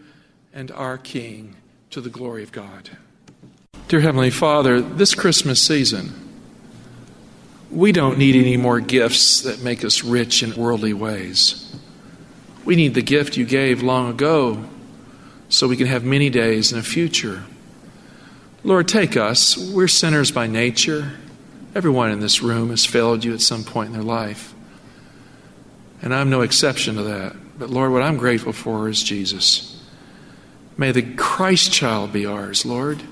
and 0.52 0.72
our 0.72 0.98
King 0.98 1.54
to 1.90 2.00
the 2.00 2.10
glory 2.10 2.42
of 2.42 2.50
God. 2.50 2.90
Dear 3.86 4.00
Heavenly 4.00 4.30
Father, 4.30 4.80
this 4.80 5.14
Christmas 5.14 5.62
season, 5.62 6.18
we 7.70 7.92
don't 7.92 8.18
need 8.18 8.34
any 8.34 8.56
more 8.56 8.80
gifts 8.80 9.42
that 9.42 9.62
make 9.62 9.84
us 9.84 10.02
rich 10.02 10.42
in 10.42 10.54
worldly 10.54 10.92
ways. 10.92 11.74
We 12.64 12.76
need 12.76 12.94
the 12.94 13.02
gift 13.02 13.36
you 13.36 13.44
gave 13.44 13.82
long 13.82 14.10
ago 14.10 14.64
so 15.48 15.68
we 15.68 15.76
can 15.76 15.86
have 15.86 16.04
many 16.04 16.30
days 16.30 16.72
in 16.72 16.78
a 16.78 16.82
future 16.82 17.44
Lord, 18.64 18.86
take 18.86 19.16
us. 19.16 19.56
We're 19.56 19.88
sinners 19.88 20.30
by 20.30 20.46
nature. 20.46 21.12
Everyone 21.74 22.12
in 22.12 22.20
this 22.20 22.42
room 22.42 22.70
has 22.70 22.84
failed 22.84 23.24
you 23.24 23.34
at 23.34 23.40
some 23.40 23.64
point 23.64 23.88
in 23.88 23.92
their 23.92 24.02
life. 24.02 24.54
And 26.00 26.14
I'm 26.14 26.30
no 26.30 26.42
exception 26.42 26.94
to 26.94 27.02
that. 27.02 27.36
But 27.58 27.70
Lord, 27.70 27.90
what 27.90 28.02
I'm 28.02 28.16
grateful 28.18 28.52
for 28.52 28.88
is 28.88 29.02
Jesus. 29.02 29.82
May 30.76 30.92
the 30.92 31.02
Christ 31.02 31.72
child 31.72 32.12
be 32.12 32.24
ours, 32.24 32.64
Lord. 32.64 33.02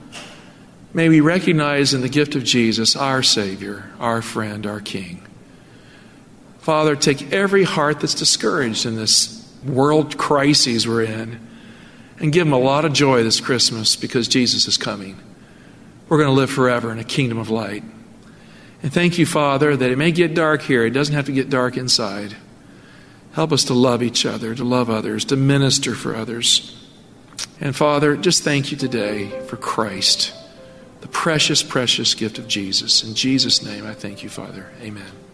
May 0.95 1.09
we 1.09 1.21
recognize 1.21 1.95
in 1.95 2.01
the 2.01 2.09
gift 2.09 2.35
of 2.37 2.45
Jesus 2.45 2.95
our 2.95 3.23
Savior, 3.23 3.91
our 3.99 4.23
friend, 4.23 4.67
our 4.67 4.81
King. 4.81 5.27
Father, 6.59 6.95
take 6.95 7.33
every 7.33 7.65
heart 7.65 8.01
that's 8.01 8.15
discouraged 8.15 8.87
in 8.87 8.95
this 8.95 9.37
world 9.65 10.17
crises 10.17 10.87
we're 10.87 11.03
in 11.03 11.41
and 12.19 12.33
give 12.33 12.47
them 12.47 12.53
a 12.53 12.59
lot 12.59 12.85
of 12.85 12.93
joy 12.93 13.23
this 13.23 13.41
Christmas 13.41 13.97
because 13.97 14.29
Jesus 14.29 14.69
is 14.69 14.77
coming. 14.77 15.19
We're 16.11 16.19
going 16.19 16.29
to 16.29 16.35
live 16.35 16.51
forever 16.51 16.91
in 16.91 16.99
a 16.99 17.05
kingdom 17.05 17.39
of 17.39 17.51
light. 17.51 17.85
And 18.83 18.93
thank 18.93 19.17
you, 19.17 19.27
Father, 19.27 19.77
that 19.77 19.91
it 19.91 19.97
may 19.97 20.11
get 20.11 20.35
dark 20.35 20.61
here. 20.63 20.85
It 20.85 20.91
doesn't 20.91 21.15
have 21.15 21.27
to 21.27 21.33
get 21.33 21.49
dark 21.49 21.77
inside. 21.77 22.37
Help 23.33 23.53
us 23.53 23.65
to 23.65 23.75
love 23.75 24.03
each 24.03 24.27
other, 24.27 24.55
to 24.55 24.65
love 24.65 24.91
others, 24.91 25.25
to 25.27 25.37
minister 25.37 25.95
for 25.95 26.17
others. 26.17 26.77
And 27.61 27.77
Father, 27.77 28.17
just 28.17 28.43
thank 28.43 28.73
you 28.73 28.77
today 28.77 29.29
for 29.47 29.57
Christ, 29.57 30.33
the 31.01 31.09
precious, 31.09 31.63
precious 31.63 32.15
gift 32.15 32.39
of 32.39 32.49
Jesus. 32.49 33.05
In 33.05 33.15
Jesus' 33.15 33.63
name, 33.63 33.87
I 33.87 33.95
thank 33.95 34.25
you, 34.25 34.29
Father. 34.29 34.67
Amen. 34.83 35.30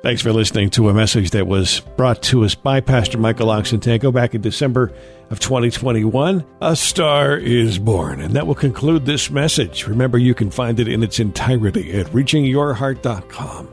Thanks 0.00 0.22
for 0.22 0.32
listening 0.32 0.70
to 0.70 0.88
a 0.88 0.94
message 0.94 1.30
that 1.30 1.48
was 1.48 1.80
brought 1.96 2.22
to 2.24 2.44
us 2.44 2.54
by 2.54 2.80
Pastor 2.80 3.18
Michael 3.18 3.48
Oxentenko 3.48 4.12
back 4.12 4.32
in 4.32 4.40
December 4.40 4.92
of 5.28 5.40
2021. 5.40 6.44
A 6.60 6.76
Star 6.76 7.36
is 7.36 7.80
Born. 7.80 8.20
And 8.20 8.34
that 8.34 8.46
will 8.46 8.54
conclude 8.54 9.06
this 9.06 9.28
message. 9.28 9.88
Remember, 9.88 10.16
you 10.16 10.34
can 10.34 10.52
find 10.52 10.78
it 10.78 10.86
in 10.86 11.02
its 11.02 11.18
entirety 11.18 11.98
at 11.98 12.06
reachingyourheart.com. 12.06 13.68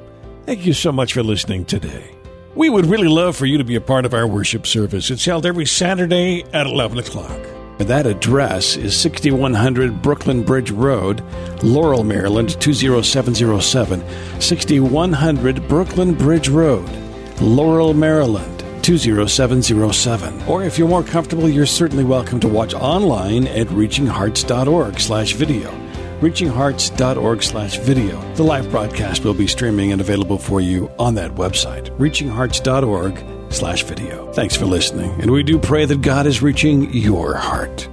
Thank 0.48 0.66
you 0.66 0.74
so 0.74 0.92
much 0.92 1.14
for 1.14 1.22
listening 1.22 1.64
today. 1.64 2.16
We 2.56 2.70
would 2.70 2.88
really 2.88 3.08
love 3.08 3.36
for 3.36 3.46
you 3.46 3.60
to 3.60 3.64
be 3.64 3.76
a 3.76 3.82
part 3.82 4.06
of 4.06 4.16
our 4.16 4.26
worship 4.26 4.66
service. 4.66 5.12
It's 5.12 5.26
held 5.26 5.46
every 5.46 5.68
Saturday 5.68 6.44
at 6.54 6.66
11 6.66 6.98
o'clock. 6.98 7.55
That 7.78 8.08
address 8.08 8.78
is 8.78 8.98
6100 9.00 10.02
Brooklyn 10.02 10.44
Bridge 10.44 10.72
Road, 10.72 11.22
Laurel, 11.62 12.06
Maryland 12.06 12.60
20707. 12.62 14.42
6100 14.42 15.68
Brooklyn 15.68 16.14
Bridge 16.14 16.48
Road, 16.48 16.90
Laurel, 17.42 17.94
Maryland 17.94 18.64
20707. 18.82 20.44
Or 20.44 20.64
if 20.64 20.80
you're 20.80 20.88
more 20.88 21.04
comfortable, 21.04 21.50
you're 21.50 21.66
certainly 21.66 22.06
welcome 22.06 22.40
to 22.40 22.48
watch 22.48 22.74
online 22.74 23.48
at 23.48 23.68
reachinghearts.org 23.68 25.00
slash 25.00 25.34
video. 25.34 25.70
reachinghearts.org 26.22 27.44
slash 27.44 27.78
video. 27.80 28.34
The 28.36 28.44
live 28.44 28.72
broadcast 28.72 29.26
will 29.26 29.34
be 29.34 29.48
streaming 29.48 29.92
and 29.92 30.00
available 30.00 30.38
for 30.38 30.62
you 30.62 30.90
on 30.98 31.16
that 31.16 31.32
website, 31.32 31.90
reachinghearts.org 31.98 33.35
slash 33.50 33.84
video. 33.84 34.32
Thanks 34.34 34.56
for 34.56 34.66
listening, 34.66 35.12
and 35.22 35.32
we 35.32 35.44
do 35.44 35.58
pray 35.58 35.86
that 35.86 36.02
God 36.02 36.28
is 36.28 36.42
reaching 36.42 36.94
your 36.94 37.36
heart. 37.36 37.90